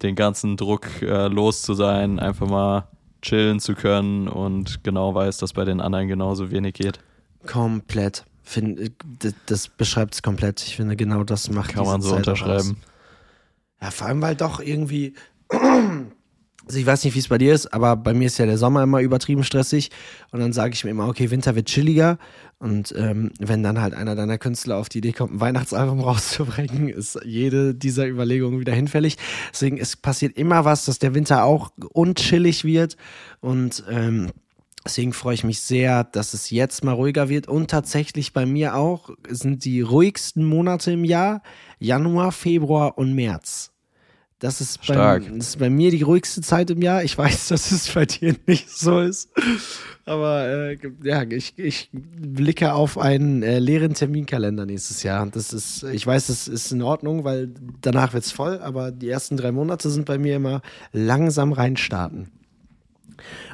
[0.02, 2.86] den ganzen Druck äh, los zu sein, einfach mal
[3.22, 7.00] chillen zu können und genau weiß, dass bei den anderen genauso wenig geht.
[7.46, 8.24] Komplett.
[8.48, 10.62] Find, das, das beschreibt es komplett.
[10.62, 12.76] Ich finde, genau das macht Kann man so Zeit unterschreiben.
[12.78, 13.82] Aus.
[13.82, 15.14] Ja, vor allem, weil doch irgendwie.
[16.68, 18.58] Also ich weiß nicht, wie es bei dir ist, aber bei mir ist ja der
[18.58, 19.92] Sommer immer übertrieben stressig
[20.32, 22.18] und dann sage ich mir immer, okay, Winter wird chilliger
[22.58, 26.88] und ähm, wenn dann halt einer deiner Künstler auf die Idee kommt, ein Weihnachtsalbum rauszubringen,
[26.88, 29.16] ist jede dieser Überlegungen wieder hinfällig.
[29.52, 32.96] Deswegen es passiert immer was, dass der Winter auch unchillig wird
[33.38, 34.32] und ähm,
[34.86, 37.48] Deswegen freue ich mich sehr, dass es jetzt mal ruhiger wird.
[37.48, 41.42] Und tatsächlich bei mir auch sind die ruhigsten Monate im Jahr
[41.80, 43.72] Januar, Februar und März.
[44.38, 47.02] Das ist, bei, das ist bei mir die ruhigste Zeit im Jahr.
[47.02, 49.30] Ich weiß, dass es bei dir nicht so ist.
[50.04, 55.26] Aber äh, ja, ich, ich blicke auf einen äh, leeren Terminkalender nächstes Jahr.
[55.26, 59.08] Das ist, ich weiß, das ist in Ordnung, weil danach wird es voll, aber die
[59.08, 60.62] ersten drei Monate sind bei mir immer
[60.92, 62.30] langsam reinstarten.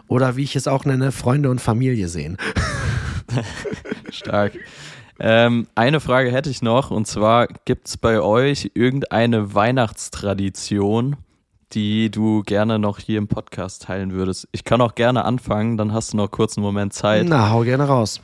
[0.08, 2.36] Oder wie ich es auch nenne, Freunde und Familie sehen.
[4.10, 4.52] Stark.
[5.18, 11.16] Ähm, eine Frage hätte ich noch, und zwar gibt es bei euch irgendeine Weihnachtstradition,
[11.72, 14.48] die du gerne noch hier im Podcast teilen würdest?
[14.52, 17.26] Ich kann auch gerne anfangen, dann hast du noch kurz einen Moment Zeit.
[17.28, 18.20] Na, hau gerne raus.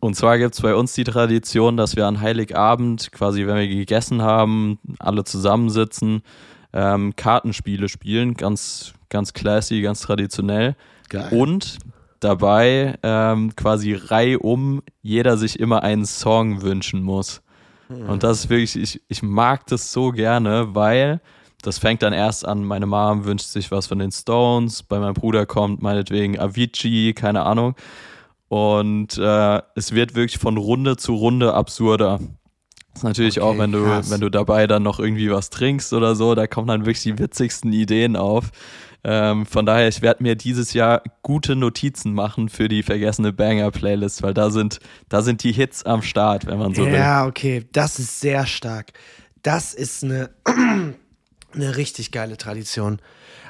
[0.00, 3.68] Und zwar gibt es bei uns die Tradition, dass wir an Heiligabend, quasi wenn wir
[3.68, 6.22] gegessen haben, alle zusammensitzen,
[6.74, 10.76] ähm, Kartenspiele spielen, ganz, ganz classy, ganz traditionell.
[11.14, 11.28] Geil.
[11.32, 11.78] Und
[12.20, 17.40] dabei ähm, quasi reihum jeder sich immer einen Song wünschen muss.
[17.88, 21.20] Und das ist wirklich, ich, ich mag das so gerne, weil
[21.62, 25.14] das fängt dann erst an, meine Mom wünscht sich was von den Stones, bei meinem
[25.14, 27.74] Bruder kommt meinetwegen Avicii, keine Ahnung.
[28.48, 32.18] Und äh, es wird wirklich von Runde zu Runde absurder.
[32.92, 34.10] Das ist natürlich Okay, auch, wenn du, krass.
[34.10, 37.18] wenn du dabei dann noch irgendwie was trinkst oder so, da kommen dann wirklich die
[37.18, 38.50] witzigsten Ideen auf.
[39.06, 44.22] Ähm, von daher, ich werde mir dieses Jahr gute Notizen machen für die vergessene Banger-Playlist,
[44.22, 44.80] weil da sind,
[45.10, 46.94] da sind die Hits am Start, wenn man so will.
[46.94, 48.92] ja, okay, das ist sehr stark.
[49.42, 50.30] Das ist eine,
[51.54, 52.98] eine richtig geile Tradition.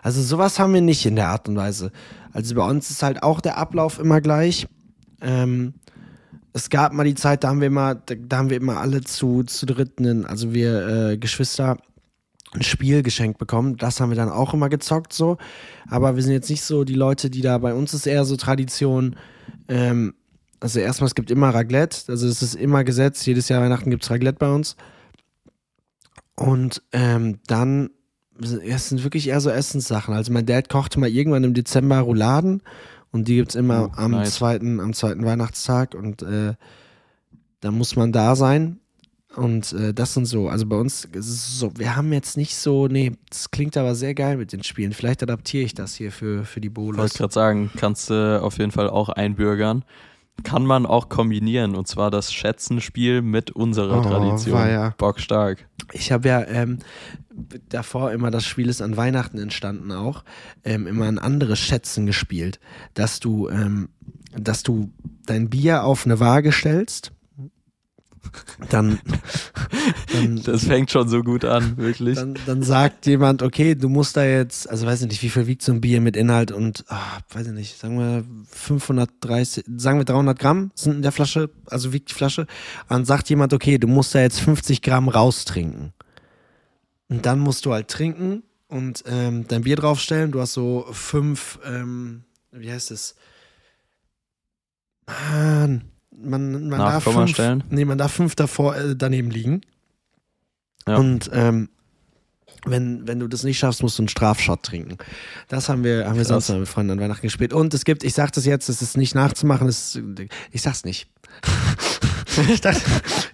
[0.03, 1.93] Also sowas haben wir nicht in der Art und Weise.
[2.33, 4.67] Also bei uns ist halt auch der Ablauf immer gleich.
[5.21, 5.75] Ähm,
[6.53, 9.45] es gab mal die Zeit, da haben wir immer, da haben wir immer alle zu,
[9.45, 11.79] zu dritten, also wir äh, Geschwister,
[12.57, 13.77] ein Spiel geschenkt bekommen.
[13.77, 15.39] Das haben wir dann auch immer gezockt so.
[15.89, 18.37] Aber wir sind jetzt nicht so die Leute, die da bei uns ist eher so
[18.37, 19.17] Tradition.
[19.69, 20.15] Ähm,
[20.61, 22.05] also erstmal, es gibt immer Raclette.
[22.09, 23.25] Also es ist immer Gesetz.
[23.27, 24.77] Jedes Jahr Weihnachten gibt es Raclette bei uns.
[26.37, 27.91] Und ähm, dann,
[28.41, 30.15] es sind wirklich eher so Essenssachen.
[30.15, 32.63] Also mein Dad kochte mal irgendwann im Dezember Rouladen
[33.13, 34.35] und die gibt es immer Oh, am, nice.
[34.35, 36.55] zweiten, am zweiten Weihnachtstag und äh,
[37.61, 38.81] da muss man da sein.
[39.37, 42.55] Und äh, das sind so, also bei uns ist es so, wir haben jetzt nicht
[42.57, 44.93] so, nee, das klingt aber sehr geil mit den Spielen.
[44.93, 46.99] Vielleicht adaptiere ich das hier für, für die Ich Bolos.
[46.99, 49.85] wollte gerade sagen, kannst du auf jeden Fall auch einbürgern.
[50.43, 54.55] Kann man auch kombinieren und zwar das Schätzenspiel mit unserer Oh, Tradition.
[54.55, 54.95] weia.
[54.99, 55.66] Bockstark.
[55.93, 56.80] Ich habe ja ähm,
[57.68, 60.24] davor immer, das Spiel ist an Weihnachten entstanden auch,
[60.64, 62.59] ähm, immer ein anderes Schätzen gespielt,
[62.95, 63.89] dass du, ähm,
[64.37, 64.91] dass du
[65.26, 67.12] dein Bier auf eine Waage stellst,
[68.70, 68.99] dann,
[70.12, 72.16] dann, Das fängt schon so gut an, wirklich.
[72.16, 75.47] dann, dann sagt jemand, okay, du musst da jetzt, also weiß ich nicht, wie viel
[75.47, 79.99] wiegt so ein Bier mit Inhalt und, ah, weiß ich nicht, sagen wir 530, sagen
[79.99, 82.47] wir 300 Gramm sind in der Flasche, also wiegt die Flasche.
[82.89, 85.93] Dann sagt jemand, okay, du musst da jetzt 50 Gramm raustrinken.
[87.09, 90.33] Und dann musst du halt trinken und ähm, dein Bier draufstellen.
[90.33, 93.14] Du hast so fünf, ähm, wie heißt es?
[95.07, 95.83] Man,
[96.23, 97.37] man, man darf fünf,
[97.71, 99.61] nee, man darf fünf davor äh, daneben liegen.
[100.87, 100.97] Ja.
[100.97, 101.69] Und ähm,
[102.67, 104.97] wenn, wenn du das nicht schaffst, musst du einen Strafshot trinken.
[105.49, 106.29] Das haben wir, haben wir Krass.
[106.29, 107.53] sonst noch mit Freunden an Weihnachten gespielt.
[107.53, 110.01] Und es gibt, ich sag das jetzt, es ist nicht nachzumachen, es,
[110.51, 111.09] ich sag's nicht.
[112.49, 112.81] ich, dachte,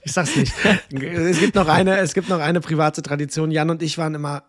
[0.03, 0.53] ich sag's nicht.
[0.91, 3.51] Es gibt noch eine, es gibt noch eine private Tradition.
[3.51, 4.43] Jan und ich waren immer,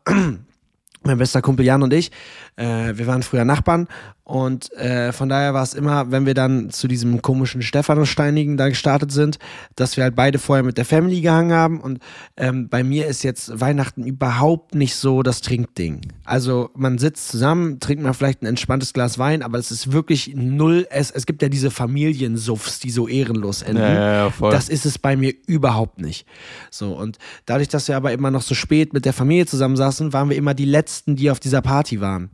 [1.04, 2.12] mein bester Kumpel Jan und ich,
[2.56, 3.88] äh, wir waren früher Nachbarn
[4.24, 8.70] und äh, von daher war es immer, wenn wir dann zu diesem komischen Stephanussteinigen da
[8.70, 9.40] gestartet sind,
[9.76, 12.00] dass wir halt beide vorher mit der Family gehangen haben und
[12.38, 16.02] ähm, bei mir ist jetzt Weihnachten überhaupt nicht so das Trinkding.
[16.24, 20.34] Also man sitzt zusammen, trinkt mal vielleicht ein entspanntes Glas Wein, aber es ist wirklich
[20.36, 23.82] null, es, es gibt ja diese Familiensuffs, die so ehrenlos enden.
[23.82, 24.34] Ja, ja.
[24.50, 26.26] Das ist es bei mir überhaupt nicht.
[26.70, 30.30] So, und dadurch, dass wir aber immer noch so spät mit der Familie zusammensaßen, waren
[30.30, 32.30] wir immer die Letzten, die auf dieser Party waren.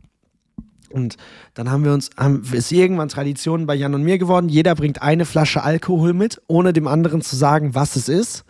[0.90, 1.16] Und
[1.54, 4.48] dann haben wir uns, haben, ist irgendwann Tradition bei Jan und mir geworden.
[4.48, 8.44] Jeder bringt eine Flasche Alkohol mit, ohne dem anderen zu sagen, was es ist.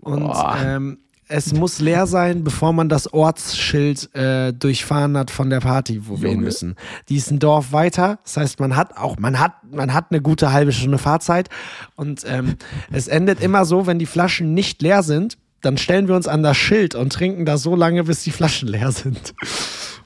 [0.00, 0.32] Und
[0.62, 6.08] ähm, es muss leer sein, bevor man das Ortsschild äh, durchfahren hat von der Party,
[6.08, 6.46] wo wir hin Junge.
[6.46, 6.76] müssen.
[7.08, 8.18] Die ist ein Dorf weiter.
[8.24, 11.50] Das heißt, man hat auch, man hat, man hat eine gute halbe Stunde Fahrzeit.
[11.96, 12.56] Und ähm,
[12.90, 16.42] es endet immer so, wenn die Flaschen nicht leer sind, dann stellen wir uns an
[16.42, 19.34] das Schild und trinken da so lange, bis die Flaschen leer sind.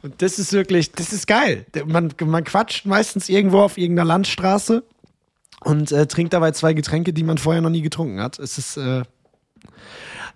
[0.03, 1.66] Und das ist wirklich, das ist geil.
[1.86, 4.82] Man, man quatscht meistens irgendwo auf irgendeiner Landstraße
[5.61, 8.38] und äh, trinkt dabei zwei Getränke, die man vorher noch nie getrunken hat.
[8.40, 9.03] Es ist äh,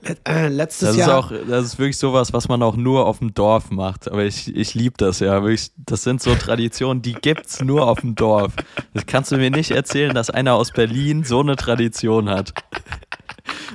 [0.02, 1.18] let, äh, letztes Das ist Jahr.
[1.18, 4.08] auch, das ist wirklich sowas, was man auch nur auf dem Dorf macht.
[4.08, 5.42] Aber ich, ich liebe das ja.
[5.42, 8.52] Wirklich, das sind so Traditionen, die gibt's nur auf dem Dorf.
[8.94, 12.52] Das kannst du mir nicht erzählen, dass einer aus Berlin so eine Tradition hat.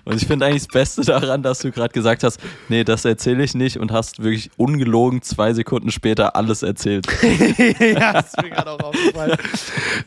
[0.03, 2.39] Und ich finde eigentlich das Beste daran, dass du gerade gesagt hast,
[2.69, 7.07] nee, das erzähle ich nicht und hast wirklich ungelogen zwei Sekunden später alles erzählt.
[7.79, 9.37] ja, das ist mir gerade auch aufgefallen.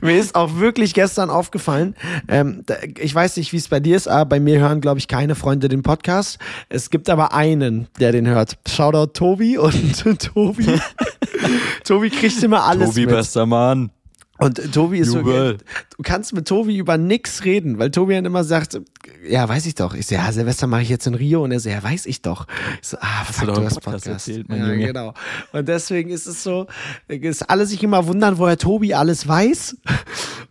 [0.00, 1.94] mir ist auch wirklich gestern aufgefallen,
[2.28, 2.64] ähm,
[2.98, 5.34] ich weiß nicht, wie es bei dir ist, aber bei mir hören, glaube ich, keine
[5.34, 6.38] Freunde den Podcast.
[6.68, 8.58] Es gibt aber einen, der den hört.
[8.68, 10.66] Shoutout Tobi und Tobi.
[11.84, 13.14] Tobi kriegt immer alles Tobi, mit.
[13.14, 13.90] bester Mann.
[14.38, 15.58] Und Tobi ist so, Jubel.
[15.96, 18.80] Du kannst mit Tobi über nix reden, weil Tobi dann immer sagt,
[19.26, 19.94] ja, weiß ich doch.
[19.94, 22.22] Ich so, ja, Silvester mache ich jetzt in Rio und er so, ja, weiß ich
[22.22, 22.46] doch.
[22.82, 24.86] Ich so, ah, fuck, doch du hast Podcast erzählt, mein ja, Junge.
[24.86, 25.14] genau.
[25.52, 26.66] Und deswegen ist es so,
[27.08, 29.76] dass alle sich immer wundern, woher Tobi alles weiß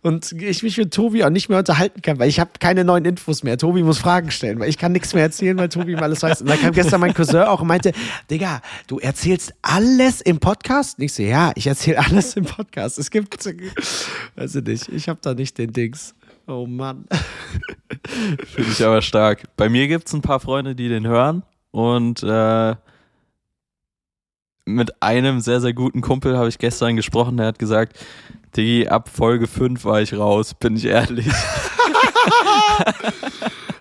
[0.02, 3.04] und ich mich mit Tobi auch nicht mehr unterhalten kann, weil ich habe keine neuen
[3.04, 3.58] Infos mehr.
[3.58, 6.42] Tobi muss Fragen stellen, weil ich kann nichts mehr erzählen, weil Tobi immer alles weiß.
[6.42, 7.92] Und dann kam gestern mein Cousin auch und meinte,
[8.30, 10.98] Digga, du erzählst alles im Podcast?
[10.98, 12.98] Und ich so, ja, ich erzähle alles im Podcast.
[12.98, 13.44] Es gibt,
[14.36, 16.14] weiß ich nicht, ich habe da nicht den Dings.
[16.46, 17.06] Oh Mann.
[18.44, 19.44] Finde ich aber stark.
[19.56, 22.74] Bei mir gibt es ein paar Freunde, die den hören und äh,
[24.66, 27.98] mit einem sehr, sehr guten Kumpel habe ich gestern gesprochen, der hat gesagt,
[28.56, 31.26] Digi, ab Folge 5 war ich raus, bin ich ehrlich.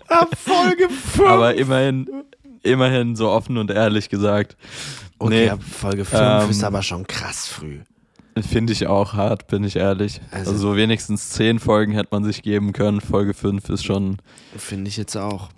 [0.08, 1.28] Ab Folge 5.
[1.28, 2.08] Aber immerhin,
[2.62, 4.58] immerhin so offen und ehrlich gesagt.
[5.18, 7.80] okay, nee, ab Folge 5 ähm, ist aber schon krass früh.
[8.42, 10.20] Finde ich auch hart, bin ich ehrlich.
[10.32, 13.00] Also- Also, so wenigstens 10 Folgen hätte man sich geben können.
[13.02, 14.18] Folge 5 ist schon,
[14.58, 15.50] Finde ich jetzt auch.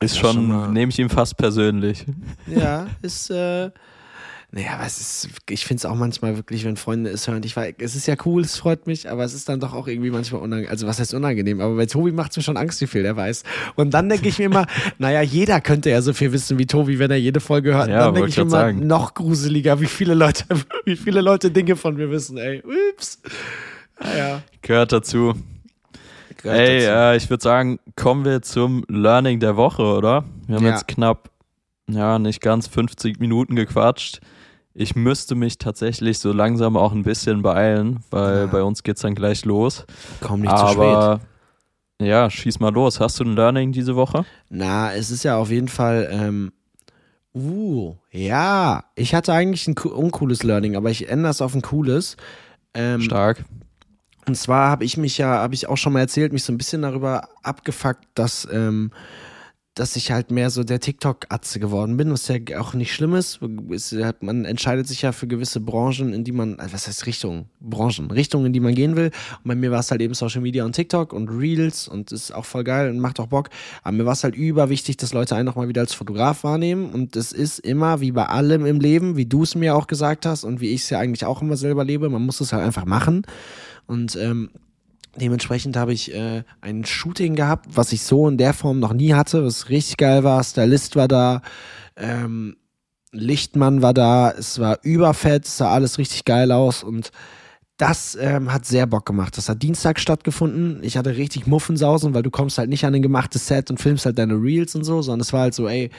[0.00, 2.04] ist Ja, schon schon, nehme ich ihm fast persönlich.
[2.46, 3.70] Ja, ist, äh,
[4.52, 7.56] naja, aber es ist, ich finde es auch manchmal wirklich, wenn Freunde es hören, ich
[7.56, 10.10] weiß, es ist ja cool, es freut mich, aber es ist dann doch auch irgendwie
[10.10, 12.86] manchmal unangenehm, also was heißt unangenehm, aber bei Tobi macht es mir schon Angst, wie
[12.86, 13.42] viel er weiß.
[13.74, 14.66] Und dann denke ich mir immer,
[14.98, 17.88] naja, jeder könnte ja so viel wissen wie Tobi, wenn er jede Folge hört.
[17.88, 18.86] Ja, dann denke ich immer, sagen.
[18.86, 20.44] noch gruseliger, wie viele Leute,
[20.84, 22.62] wie viele Leute Dinge von mir wissen, ey.
[22.92, 23.20] Ups.
[24.00, 24.42] Naja.
[24.62, 25.34] Gehört dazu.
[26.42, 26.90] gehört Ey, dazu.
[26.92, 30.24] äh, ich würde sagen, kommen wir zum Learning der Woche, oder?
[30.46, 30.72] Wir haben Ja.
[30.72, 31.30] jetzt knapp,
[31.88, 34.20] ja, nicht ganz 50 Minuten gequatscht.
[34.78, 38.46] Ich müsste mich tatsächlich so langsam auch ein bisschen beeilen, weil Ja.
[38.46, 39.86] bei uns geht's dann gleich los.
[40.20, 40.78] Komm nicht zu spät.
[40.78, 41.20] Aber
[42.00, 43.00] ja, schieß mal los.
[43.00, 44.26] Hast du ein Learning diese Woche?
[44.50, 46.52] Na, es ist ja auf jeden Fall, ähm,
[47.34, 51.62] uh, ja, ich hatte eigentlich ein co- uncooles Learning, aber ich ändere es auf ein
[51.62, 52.18] cooles.
[52.74, 53.44] Ähm, Stark.
[54.26, 56.58] und zwar habe ich mich ja, habe ich auch schon mal erzählt, mich so ein
[56.58, 58.90] bisschen darüber abgefuckt, dass ähm,
[59.76, 63.40] dass ich halt mehr so der TikTok-Atze geworden bin, was ja auch nicht schlimm ist.
[64.20, 68.10] Man entscheidet sich ja für gewisse Branchen, in die man, also was heißt Richtung, Branchen,
[68.10, 69.10] Richtungen, in die man gehen will.
[69.44, 72.34] Und bei mir war es halt eben Social Media und TikTok und Reels und ist
[72.34, 73.50] auch voll geil und macht auch Bock.
[73.82, 76.88] Aber mir war es halt überwichtig, dass Leute einen auch mal wieder als Fotograf wahrnehmen.
[76.88, 80.24] Und es ist immer, wie bei allem im Leben, wie du es mir auch gesagt
[80.24, 82.64] hast und wie ich es ja eigentlich auch immer selber lebe, man muss es halt
[82.64, 83.26] einfach machen.
[83.86, 84.48] Und ähm,
[85.20, 89.14] Dementsprechend habe ich äh, ein Shooting gehabt, was ich so in der Form noch nie
[89.14, 90.42] hatte, was richtig geil war.
[90.44, 91.42] Stylist war da,
[91.96, 92.56] ähm,
[93.12, 97.10] Lichtmann war da, es war überfett, es sah alles richtig geil aus und
[97.78, 99.36] das ähm, hat sehr Bock gemacht.
[99.36, 100.82] Das hat Dienstag stattgefunden.
[100.82, 104.06] Ich hatte richtig Muffensausen, weil du kommst halt nicht an ein gemachtes Set und filmst
[104.06, 105.90] halt deine Reels und so, sondern es war halt so, ey,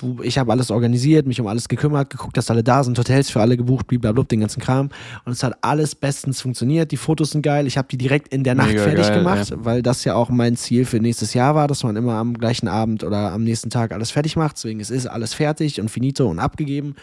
[0.00, 3.30] du, ich habe alles organisiert, mich um alles gekümmert, geguckt, dass alle da sind, Hotels
[3.30, 4.90] für alle gebucht, blablabla, den ganzen Kram.
[5.24, 6.92] Und es hat alles bestens funktioniert.
[6.92, 7.66] Die Fotos sind geil.
[7.66, 9.64] Ich habe die direkt in der Nacht Mega fertig geil, gemacht, ja.
[9.64, 12.68] weil das ja auch mein Ziel für nächstes Jahr war, dass man immer am gleichen
[12.68, 14.56] Abend oder am nächsten Tag alles fertig macht.
[14.56, 16.96] Deswegen es ist alles fertig und finito und abgegeben.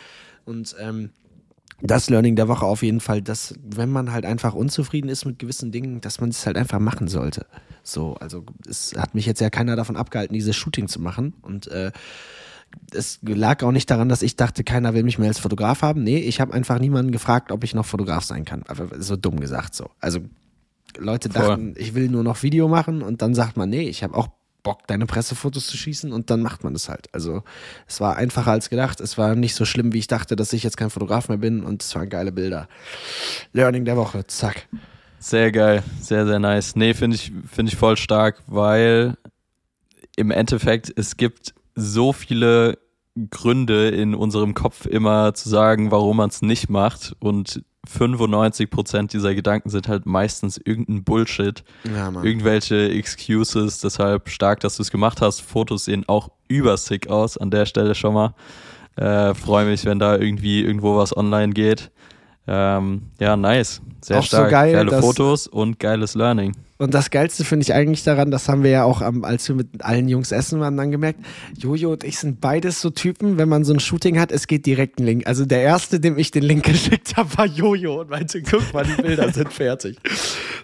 [0.46, 1.10] Und ähm,
[1.82, 5.38] das Learning der Woche auf jeden Fall, dass wenn man halt einfach unzufrieden ist mit
[5.40, 7.46] gewissen Dingen, dass man es halt einfach machen sollte.
[7.84, 11.68] So, also es hat mich jetzt ja keiner davon abgehalten, dieses Shooting zu machen und
[11.68, 11.92] äh,
[12.92, 16.04] es lag auch nicht daran, dass ich dachte, keiner will mich mehr als Fotograf haben.
[16.04, 18.64] Nee, ich habe einfach niemanden gefragt, ob ich noch Fotograf sein kann.
[18.68, 19.90] Aber so dumm gesagt so.
[20.00, 20.20] Also
[20.98, 21.82] Leute dachten, Voll.
[21.82, 24.30] ich will nur noch Video machen und dann sagt man, nee, ich habe auch
[24.64, 27.08] Bock, deine Pressefotos zu schießen und dann macht man das halt.
[27.14, 27.44] Also
[27.88, 29.00] es war einfacher als gedacht.
[29.00, 31.64] Es war nicht so schlimm, wie ich dachte, dass ich jetzt kein Fotograf mehr bin
[31.64, 32.68] und es waren geile Bilder.
[33.54, 34.68] Learning der Woche, zack.
[35.20, 36.76] Sehr geil, sehr, sehr nice.
[36.76, 39.16] Nee, finde ich, finde ich voll stark, weil
[40.16, 42.80] im Endeffekt es gibt so viele
[43.30, 47.16] Gründe in unserem Kopf immer zu sagen, warum man es nicht macht.
[47.20, 51.64] Und 95% dieser Gedanken sind halt meistens irgendein Bullshit.
[51.86, 53.80] Ja, irgendwelche Excuses.
[53.80, 55.42] Deshalb stark, dass du es gemacht hast.
[55.42, 58.34] Fotos sehen auch übersick aus an der Stelle schon mal.
[58.96, 61.92] Äh, Freue mich, wenn da irgendwie irgendwo was online geht.
[62.48, 63.82] Ähm, ja, nice.
[64.02, 64.48] Sehr auch stark.
[64.48, 66.54] So geil, Geile Fotos und geiles Learning.
[66.78, 69.56] Und das Geilste finde ich eigentlich daran, das haben wir ja auch, am, als wir
[69.56, 71.20] mit allen Jungs essen waren, dann gemerkt,
[71.58, 74.66] Jojo und ich sind beides so Typen, wenn man so ein Shooting hat, es geht
[74.66, 75.26] direkt ein Link.
[75.26, 78.86] Also der erste, dem ich den Link geschickt habe, war Jojo und meinte, guck mal,
[78.86, 79.98] die Bilder sind fertig.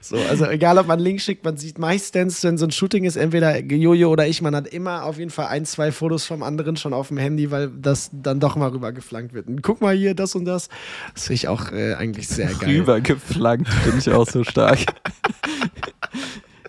[0.01, 3.05] So, also egal, ob man einen Link schickt, man sieht meistens, wenn so ein Shooting
[3.05, 6.43] ist, entweder Jojo oder ich, man hat immer auf jeden Fall ein, zwei Fotos vom
[6.43, 9.47] anderen schon auf dem Handy, weil das dann doch mal rübergeflankt wird.
[9.47, 10.69] Und guck mal hier, das und das.
[11.13, 12.69] Das finde ich auch äh, eigentlich sehr geil.
[12.69, 14.79] Rübergeflankt finde ich auch so stark.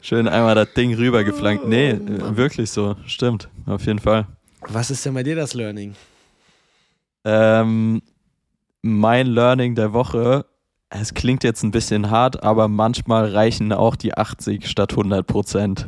[0.05, 1.67] Schön einmal das Ding rübergeflankt.
[1.67, 2.95] Nee, oh, wirklich so.
[3.07, 3.49] Stimmt.
[3.65, 4.27] Auf jeden Fall.
[4.69, 5.95] Was ist denn bei dir das Learning?
[7.25, 8.03] Ähm,
[8.83, 10.45] mein Learning der Woche,
[10.91, 15.87] es klingt jetzt ein bisschen hart, aber manchmal reichen auch die 80 statt 100 Prozent.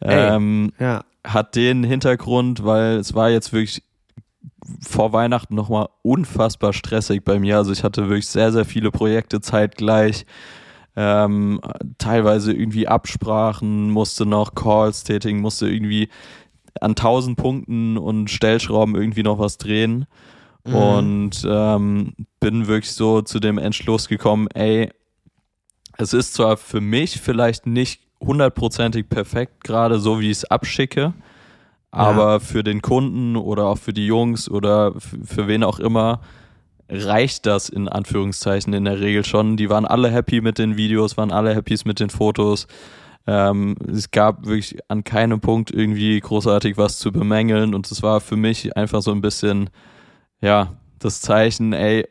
[0.00, 1.04] Ähm, ja.
[1.22, 3.82] Hat den Hintergrund, weil es war jetzt wirklich
[4.80, 7.58] vor Weihnachten nochmal unfassbar stressig bei mir.
[7.58, 10.24] Also ich hatte wirklich sehr, sehr viele Projekte zeitgleich
[11.02, 11.60] ähm,
[11.96, 16.10] teilweise irgendwie Absprachen, musste noch Calls tätigen, musste irgendwie
[16.78, 20.04] an tausend Punkten und Stellschrauben irgendwie noch was drehen.
[20.66, 20.74] Mhm.
[20.74, 24.90] Und ähm, bin wirklich so zu dem Entschluss gekommen, ey,
[25.96, 31.14] es ist zwar für mich vielleicht nicht hundertprozentig perfekt, gerade so wie ich es abschicke,
[31.90, 32.38] aber ja.
[32.40, 36.20] für den Kunden oder auch für die Jungs oder für wen auch immer
[36.90, 39.56] reicht das in Anführungszeichen in der Regel schon.
[39.56, 42.66] Die waren alle happy mit den Videos, waren alle happy mit den Fotos.
[43.26, 48.20] Ähm, es gab wirklich an keinem Punkt irgendwie großartig was zu bemängeln und es war
[48.20, 49.70] für mich einfach so ein bisschen,
[50.40, 52.06] ja, das Zeichen, ey,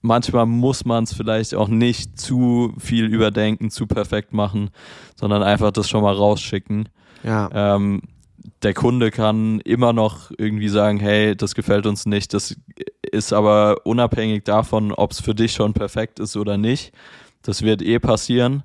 [0.00, 4.70] manchmal muss man es vielleicht auch nicht zu viel überdenken, zu perfekt machen,
[5.14, 6.88] sondern einfach das schon mal rausschicken.
[7.22, 7.50] Ja.
[7.52, 8.02] Ähm,
[8.62, 12.34] der Kunde kann immer noch irgendwie sagen, hey, das gefällt uns nicht.
[12.34, 12.56] Das
[13.02, 16.92] ist aber unabhängig davon, ob es für dich schon perfekt ist oder nicht.
[17.42, 18.62] Das wird eh passieren.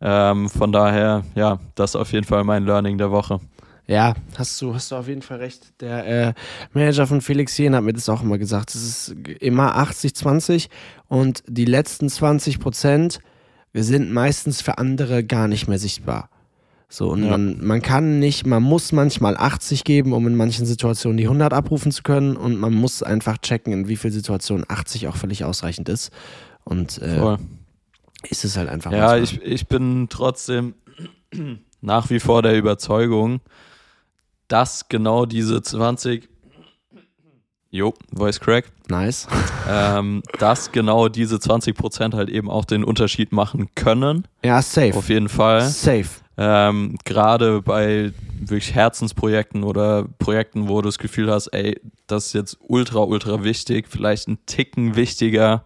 [0.00, 3.40] Ähm, von daher, ja, das ist auf jeden Fall mein Learning der Woche.
[3.86, 5.80] Ja, hast du, hast du auf jeden Fall recht.
[5.80, 6.34] Der äh,
[6.74, 8.74] Manager von Felix Jen hat mir das auch immer gesagt.
[8.74, 10.68] Es ist immer 80-20
[11.08, 13.20] und die letzten 20 Prozent
[13.72, 16.28] sind meistens für andere gar nicht mehr sichtbar.
[16.90, 17.30] So, und ja.
[17.30, 21.52] man, man kann nicht, man muss manchmal 80 geben, um in manchen Situationen die 100
[21.52, 25.44] abrufen zu können und man muss einfach checken, in wie vielen Situationen 80 auch völlig
[25.44, 26.10] ausreichend ist.
[26.64, 27.36] Und äh,
[28.30, 28.90] ist es halt einfach.
[28.92, 30.74] Ja, ich, ich bin trotzdem
[31.80, 33.40] nach wie vor der Überzeugung,
[34.48, 36.28] dass genau diese 20
[37.70, 38.72] Jo, Voice Crack.
[38.88, 39.26] Nice.
[39.70, 44.26] Ähm, dass genau diese 20% halt eben auch den Unterschied machen können.
[44.42, 44.94] Ja, safe.
[44.96, 45.60] Auf jeden Fall.
[45.68, 46.08] Safe.
[46.40, 52.32] Ähm, Gerade bei wirklich Herzensprojekten oder Projekten, wo du das Gefühl hast, ey, das ist
[52.34, 55.64] jetzt ultra, ultra wichtig, vielleicht ein Ticken wichtiger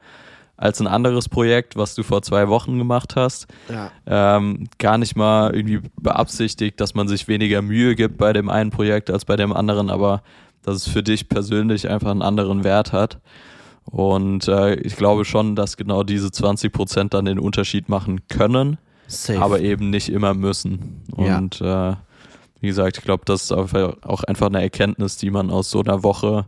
[0.57, 3.49] als ein anderes Projekt, was du vor zwei Wochen gemacht hast.
[3.69, 3.91] Ja.
[4.07, 8.71] Ähm, gar nicht mal irgendwie beabsichtigt, dass man sich weniger Mühe gibt bei dem einen
[8.71, 10.23] Projekt als bei dem anderen, aber
[10.63, 13.19] dass es für dich persönlich einfach einen anderen Wert hat.
[13.85, 18.79] Und äh, ich glaube schon, dass genau diese 20 Prozent dann den Unterschied machen können,
[19.07, 19.41] Safe.
[19.41, 21.03] aber eben nicht immer müssen.
[21.17, 21.39] Ja.
[21.39, 21.95] Und äh,
[22.61, 26.03] wie gesagt, ich glaube, das ist auch einfach eine Erkenntnis, die man aus so einer
[26.03, 26.47] Woche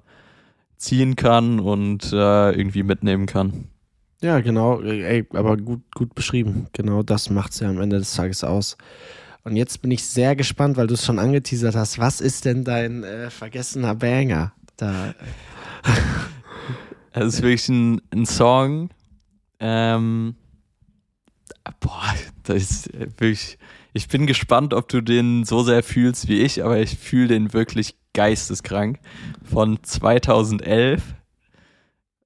[0.77, 3.69] ziehen kann und äh, irgendwie mitnehmen kann.
[4.23, 6.69] Ja, genau, ey, aber gut, gut beschrieben.
[6.73, 8.77] Genau das macht es ja am Ende des Tages aus.
[9.43, 11.99] Und jetzt bin ich sehr gespannt, weil du es schon angeteasert hast.
[11.99, 14.53] Was ist denn dein äh, vergessener Banger?
[14.77, 15.15] Da,
[17.13, 18.91] Es ist wirklich ein, ein Song.
[19.61, 20.35] Ähm,
[21.81, 22.15] boah,
[22.45, 23.59] das ist wirklich.
[23.93, 27.53] Ich bin gespannt, ob du den so sehr fühlst wie ich, aber ich fühle den
[27.53, 28.99] wirklich geisteskrank.
[29.45, 31.03] Von 2011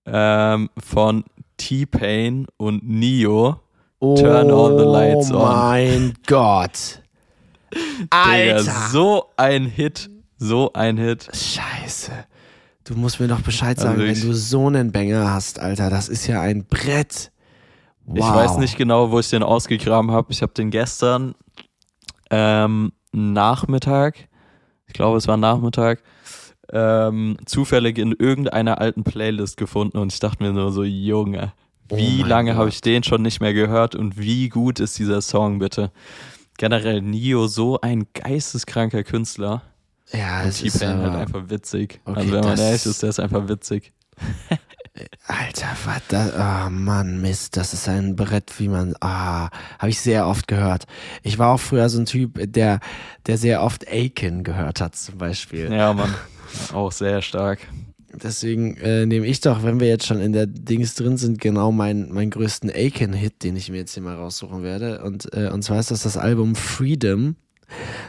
[0.06, 1.24] ähm, von
[1.58, 3.60] T-Pain und Neo.
[4.00, 5.36] Turn all the lights on.
[5.36, 7.02] Oh mein Gott.
[8.10, 8.62] Alter.
[8.90, 10.08] so ein Hit.
[10.38, 11.28] So ein Hit.
[11.34, 12.12] Scheiße.
[12.84, 15.90] Du musst mir doch Bescheid Also sagen, wenn ich- du so einen Banger hast, Alter.
[15.90, 17.30] Das ist ja ein Brett.
[18.08, 18.16] Wow.
[18.18, 20.32] Ich weiß nicht genau, wo ich den ausgegraben habe.
[20.32, 21.34] Ich habe den gestern
[22.30, 24.28] ähm, Nachmittag,
[24.86, 26.02] ich glaube es war Nachmittag,
[26.72, 31.52] ähm, zufällig in irgendeiner alten Playlist gefunden und ich dachte mir nur so, Junge,
[31.90, 35.20] wie Oh lange habe ich den schon nicht mehr gehört und wie gut ist dieser
[35.20, 35.90] Song bitte?
[36.56, 39.62] Generell Nio, so ein geisteskranker Künstler.
[40.12, 42.00] Ja, Und es ist halt aber, einfach witzig.
[42.04, 43.92] Okay, also wenn man ehrlich ist, der ist einfach witzig.
[45.26, 46.32] Alter, was das?
[46.34, 48.94] Oh Mann, Mist, das ist ein Brett, wie man.
[49.00, 50.84] Ah, habe ich sehr oft gehört.
[51.22, 52.80] Ich war auch früher so ein Typ, der,
[53.26, 55.72] der sehr oft Aiken gehört hat, zum Beispiel.
[55.72, 56.14] Ja, Mann.
[56.72, 57.60] Auch sehr stark.
[58.12, 61.70] Deswegen äh, nehme ich doch, wenn wir jetzt schon in der Dings drin sind, genau
[61.72, 65.02] meinen meinen größten Aiken-Hit, den ich mir jetzt hier mal raussuchen werde.
[65.04, 67.36] Und, äh, und zwar ist das das Album Freedom.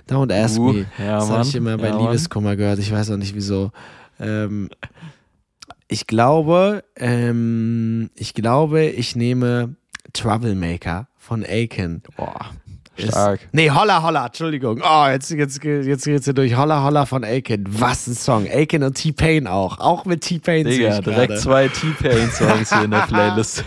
[0.10, 0.86] Don't Ask Uh, Me.
[0.98, 1.48] ja, das habe Mann.
[1.48, 2.06] ich immer bei Ja, Mann.
[2.06, 2.80] Liebeskummer gehört.
[2.80, 3.72] Ich weiß auch nicht wieso.
[4.22, 4.70] Ähm,
[5.90, 9.76] ich glaube, ähm, ich glaube, ich nehme
[10.14, 12.04] Troublemaker von Aiken.
[12.16, 12.52] Boah,
[12.96, 13.40] Ist- stark.
[13.52, 14.82] Nee, Holla Holla, Entschuldigung.
[14.84, 16.56] Oh, jetzt, jetzt, jetzt geht's hier durch.
[16.56, 17.66] Holla Holla von Aiken.
[17.68, 18.48] Was ein Song.
[18.48, 19.80] Aiken und T-Pain auch.
[19.80, 21.36] Auch mit T-Pain Digga, direkt gerade.
[21.42, 23.64] zwei T-Pain-Songs hier in der Playlist.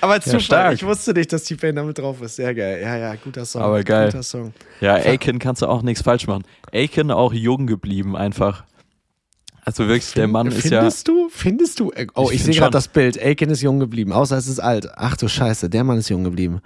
[0.00, 0.74] Aber Zufall, stark.
[0.74, 2.36] ich wusste nicht, dass T-Pain damit drauf ist.
[2.36, 2.80] Sehr geil.
[2.82, 3.62] Ja, ja, guter Song.
[3.62, 4.06] Aber geil.
[4.06, 4.52] Guter Song.
[4.80, 6.44] Ja, Aiken kannst du auch nichts falsch machen.
[6.72, 8.64] Aiken auch jung geblieben einfach.
[9.66, 10.80] Also wirklich, der Mann ist ja.
[10.80, 11.28] Findest du?
[11.30, 11.90] Findest du?
[11.92, 13.18] äh, Oh, Ich ich, sehe gerade das Bild.
[13.20, 14.88] Aiken ist jung geblieben, außer es ist alt.
[14.96, 16.60] Ach du Scheiße, der Mann ist jung geblieben.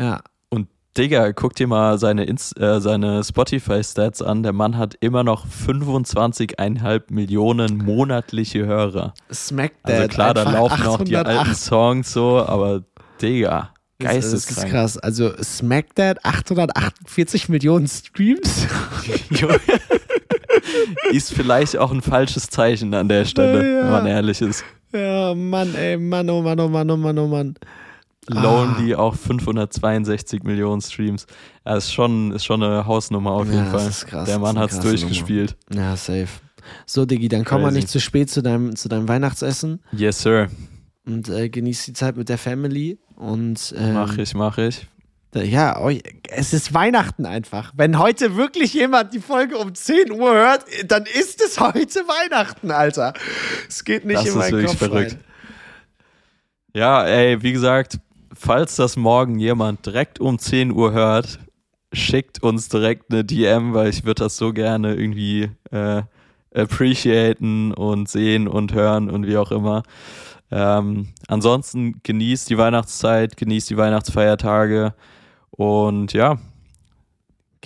[0.00, 0.20] Ja.
[0.48, 4.42] Und Digga, guck dir mal seine, Inst äh, seine Spotify-Stats an.
[4.42, 9.12] Der Mann hat immer noch 25,5 Millionen monatliche Hörer.
[9.32, 10.10] Smack Also That.
[10.10, 11.26] klar, da laufen auch die 808.
[11.38, 12.82] alten Songs so, aber
[13.20, 14.70] Digga, Das, das ist geisteskrank.
[14.72, 14.96] krass.
[14.98, 18.66] Also Smack That, 848 Millionen Streams.
[21.12, 23.82] ist vielleicht auch ein falsches Zeichen an der Stelle, Ja.
[23.84, 24.64] wenn man ehrlich ist.
[24.92, 27.54] ja, Mann, ey, Mann, oh Mann, oh Mann, oh Mann, oh Mann.
[28.28, 31.26] Lonely auch 562 Millionen Streams.
[31.64, 33.84] Ja, ist schon, ist schon eine Hausnummer auf jeden Ja, Fall.
[33.84, 35.56] das ist krass, Der das Mann hat es durchgespielt.
[35.72, 36.26] Ja, safe.
[36.86, 37.76] So, Diggi, dann komm mal Crazy.
[37.78, 40.48] nicht zu spät zu deinem, zu deinem Weihnachtsessen Yes, sir.
[41.06, 42.98] und äh, genieß die Zeit mit der Family.
[43.14, 44.88] Und ähm, Mach ich, mach ich.
[45.44, 47.72] Ja, oi- es ist Weihnachten einfach.
[47.76, 52.70] Wenn heute wirklich jemand die Folge um 10 Uhr hört, dann ist es heute Weihnachten,
[52.70, 53.12] Alter.
[53.68, 55.12] Es geht nicht Das in ist meinen wirklich Kopf verrückt.
[55.12, 55.20] rein.
[56.74, 57.98] Ja, ey, wie gesagt,
[58.34, 61.38] falls das morgen jemand direkt um 10 Uhr hört,
[61.92, 66.02] schickt uns direkt eine DM, weil ich würde das so gerne irgendwie äh,
[66.54, 69.82] appreciaten und sehen und hören und wie auch immer.
[70.50, 74.94] Ähm, ansonsten genießt die Weihnachtszeit, genießt die Weihnachtsfeiertage
[75.56, 76.38] und ja,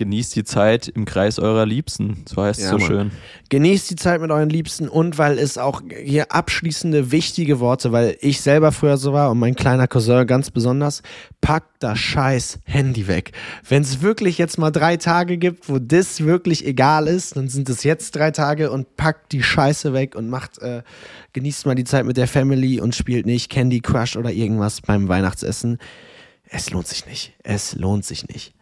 [0.01, 2.25] genießt die Zeit im Kreis eurer Liebsten.
[2.27, 2.87] So heißt es Ja, so Mann.
[2.87, 3.11] schön.
[3.51, 8.17] Genießt die Zeit mit euren Liebsten und weil es auch hier abschließende wichtige Worte, weil
[8.21, 11.03] ich selber früher so war und mein kleiner Cousin ganz besonders,
[11.43, 13.33] packt das scheiß Handy weg.
[13.69, 17.69] Wenn es wirklich jetzt mal drei Tage gibt, wo das wirklich egal ist, dann sind
[17.69, 20.83] es jetzt drei Tage und packt die Scheiße weg und macht, äh,
[21.35, 25.09] genießt mal die Zeit mit der Family und spielt nicht Candy Crush oder irgendwas beim
[25.09, 25.79] Weihnachtsessen.
[26.51, 27.33] Es lohnt sich nicht.
[27.43, 28.55] Es lohnt sich nicht.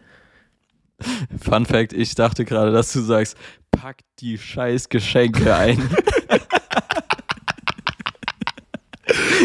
[1.41, 3.37] Fun Fact, ich dachte gerade, dass du sagst,
[3.71, 5.89] pack die scheiß Geschenke ein.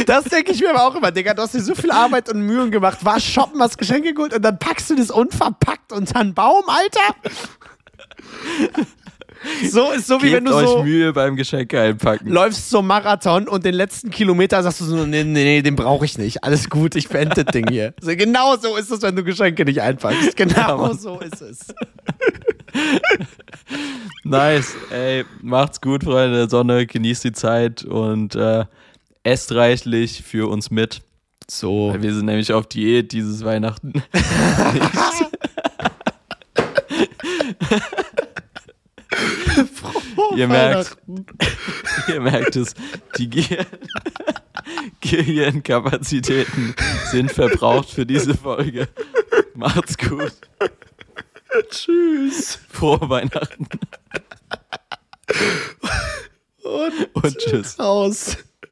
[0.06, 1.34] Das denke ich mir aber auch immer, Digga.
[1.34, 4.41] Du hast dir so viel Arbeit und Mühen gemacht, war shoppen, hast Geschenke geholt und
[4.41, 7.16] dann packst du das unverpackt unter einen Baum, Alter.
[9.70, 12.30] So ist so wie Gebt wenn du euch so Mühe beim Geschenke einpacken.
[12.30, 16.06] läufst zum Marathon und den letzten Kilometer sagst du so, nee, nee, nee den brauche
[16.06, 16.44] ich nicht.
[16.44, 17.94] Alles gut, ich beende das Ding hier.
[18.02, 20.36] So, genau so ist es, wenn du Geschenke nicht einpackst.
[20.36, 20.98] Genau Mann.
[20.98, 21.60] so ist es.
[24.24, 24.76] Nice.
[24.89, 26.88] Ey, macht's gut, Freunde der Sonne.
[26.88, 28.66] Genießt die Zeit und äh,
[29.24, 31.02] esst reichlich für uns mit.
[31.50, 31.89] So.
[31.94, 33.94] Weil Wir sind nämlich auf Diät dieses Weihnachten.
[40.36, 40.97] ihr merkt,
[42.07, 42.74] ihr merkt es,
[43.18, 43.66] die Ge
[45.01, 46.76] Gehirnkapazitäten
[47.11, 48.88] sind verbraucht für diese Folge.
[49.55, 50.34] Macht's gut.
[51.70, 52.59] Tschüss.
[52.70, 53.68] Frohe Weihnachten
[56.64, 57.80] Und und tschüss.
[57.80, 58.38] aus.